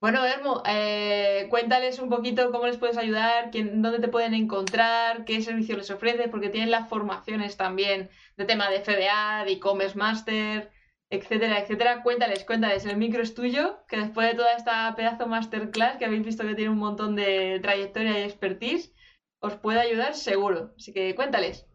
[0.00, 5.26] Bueno, Hermo, eh, cuéntales un poquito cómo les puedes ayudar, quién, dónde te pueden encontrar,
[5.26, 9.98] qué servicio les ofreces, porque tienen las formaciones también de tema de FBA, de e-commerce
[9.98, 10.72] master,
[11.10, 12.02] etcétera, etcétera.
[12.02, 16.24] Cuéntales, cuéntales, el micro es tuyo, que después de toda esta pedazo masterclass que habéis
[16.24, 18.94] visto que tiene un montón de trayectoria y expertise,
[19.40, 20.72] os puede ayudar seguro.
[20.78, 21.66] Así que cuéntales.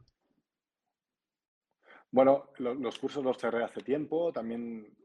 [2.09, 4.95] Bueno, los cursos los cerré hace tiempo, también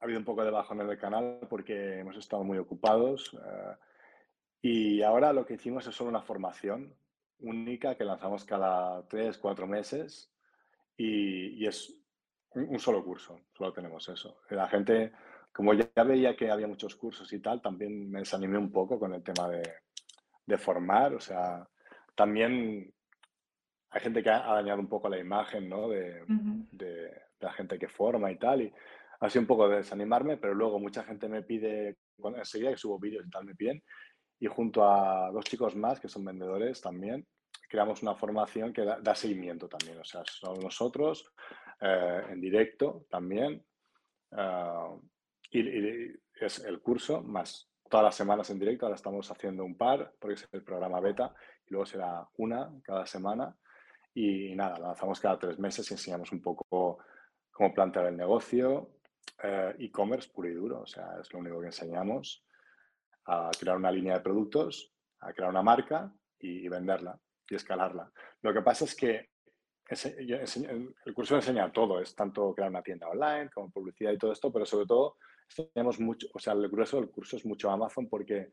[0.00, 3.34] ha habido un poco de bajón en el canal porque hemos estado muy ocupados.
[3.34, 3.76] Eh,
[4.62, 6.94] y ahora lo que hicimos es solo una formación
[7.40, 10.30] única que lanzamos cada tres, cuatro meses
[10.96, 11.94] y, es
[12.52, 14.40] un, solo curso, solo tenemos eso.
[14.50, 15.12] La gente,
[15.52, 19.14] como ya veía que había muchos cursos y tal, también me desanimé un poco con
[19.14, 19.62] el tema de,
[20.46, 21.14] de formar.
[21.14, 21.66] O sea,
[22.14, 22.92] también
[23.90, 25.88] hay gente que ha, dañado un poco la imagen ¿no?
[25.88, 28.62] de, de, de, la gente que forma y tal.
[28.62, 28.72] Y,
[29.28, 31.98] sido un poco de desanimarme, pero luego mucha gente me pide,
[32.36, 33.82] enseguida que subo vídeos y tal, me piden,
[34.38, 37.26] y junto a dos chicos más que son vendedores también,
[37.68, 41.32] creamos una formación que da, seguimiento también, o sea, son nosotros
[41.80, 43.64] eh, en directo también,
[44.36, 44.98] eh,
[45.50, 50.14] y, es el curso más todas las semanas en directo, ahora estamos haciendo un par,
[50.18, 51.34] porque es el programa beta,
[51.66, 53.54] y luego será una cada semana,
[54.14, 56.98] y nada, lanzamos cada tres meses y enseñamos un poco
[57.50, 58.99] cómo plantear el negocio,
[59.78, 62.44] e-commerce puro y duro, o sea, es lo único que enseñamos,
[63.26, 67.18] a crear una línea de productos, a crear una marca y, venderla
[67.48, 68.10] y escalarla.
[68.42, 69.30] Lo que pasa es que
[69.88, 74.52] el curso enseña todo, es tanto crear una tienda online como publicidad y todo esto,
[74.52, 75.16] pero sobre todo
[75.48, 78.52] enseñamos mucho, o sea, el grueso del curso es mucho Amazon porque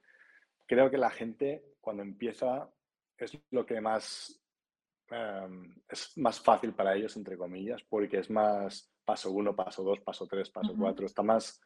[0.66, 2.70] creo que la gente cuando empieza
[3.18, 4.42] es lo que más
[5.10, 10.02] em, es más fácil para ellos, entre comillas, porque es más paso uno, paso dos,
[10.02, 11.06] paso tres, paso cuatro.
[11.06, 11.62] Está más,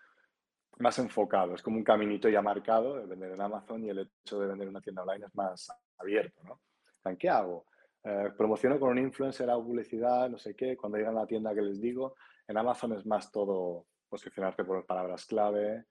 [0.78, 1.56] más enfocado.
[1.56, 4.68] Es como un caminito ya marcado de vender en Amazon y el hecho de vender
[4.68, 5.68] en una tienda online es más
[5.98, 6.44] abierto.
[6.44, 7.18] ¿no?
[7.18, 7.66] ¿Qué hago?
[8.04, 10.78] Eh, promociono con un influencer, hago publicidad, no sé qué.
[10.78, 12.14] Cuando llegan a la tienda que les digo,
[12.48, 15.86] en Amazon es más todo posicionarte por palabras clave.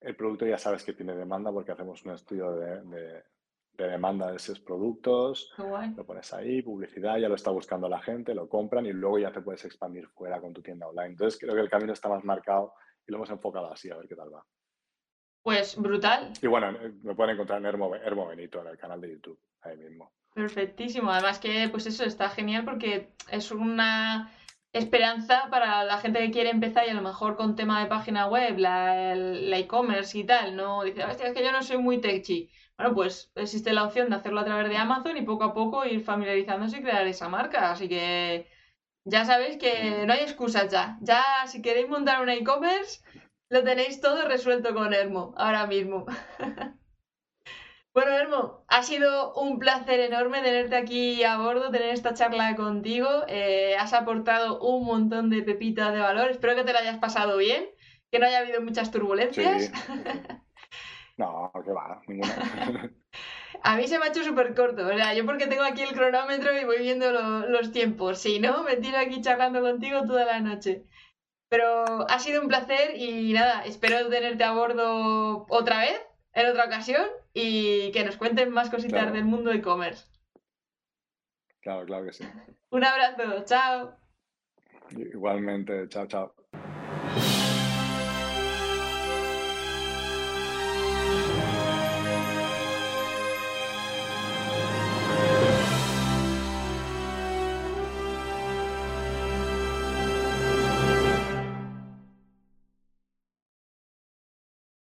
[0.00, 3.22] El producto ya sabes que tiene demanda porque hacemos un estudio de, de
[3.84, 8.48] demanda de esos productos, lo pones ahí, publicidad, ya lo está buscando la gente, lo
[8.48, 11.10] compran y luego ya te puedes expandir fuera con tu tienda online.
[11.10, 12.72] Entonces creo que el camino está más marcado
[13.06, 14.44] y lo hemos enfocado así, a ver qué tal va.
[15.42, 16.32] Pues brutal.
[16.42, 20.12] Y bueno, me pueden encontrar en Hermo, Benito, en el canal de YouTube, ahí mismo.
[20.34, 21.10] Perfectísimo.
[21.10, 24.30] Además que, pues eso está genial porque es una
[24.72, 28.26] esperanza para la gente que quiere empezar y a lo mejor con tema de página
[28.26, 29.14] web, la
[29.58, 30.82] e-commerce y tal, ¿no?
[30.82, 34.38] Dice, es que yo no soy muy techy bueno, pues existe la opción de hacerlo
[34.38, 37.72] a través de Amazon y poco a poco ir familiarizándose y crear esa marca.
[37.72, 38.46] Así que
[39.04, 40.96] ya sabéis que no hay excusas ya.
[41.00, 43.00] Ya si queréis montar un e-commerce,
[43.48, 46.06] lo tenéis todo resuelto con Hermo ahora mismo.
[47.92, 53.08] bueno, Hermo, ha sido un placer enorme tenerte aquí a bordo, tener esta charla contigo.
[53.26, 56.30] Eh, has aportado un montón de pepitas de valor.
[56.30, 57.66] Espero que te lo hayas pasado bien,
[58.12, 59.72] que no haya habido muchas turbulencias.
[61.18, 62.90] No, que va, ninguna.
[63.62, 65.92] A mí se me ha hecho súper corto, o sea, yo porque tengo aquí el
[65.92, 70.40] cronómetro y voy viendo los tiempos, si no, me tiro aquí charlando contigo toda la
[70.40, 70.84] noche.
[71.50, 76.00] Pero ha sido un placer y nada, espero tenerte a bordo otra vez,
[76.34, 80.06] en otra ocasión, y que nos cuenten más cositas del mundo e-commerce.
[81.62, 82.24] Claro, claro que sí.
[82.70, 83.96] un abrazo, chao.
[84.90, 86.37] Igualmente, chao, chao.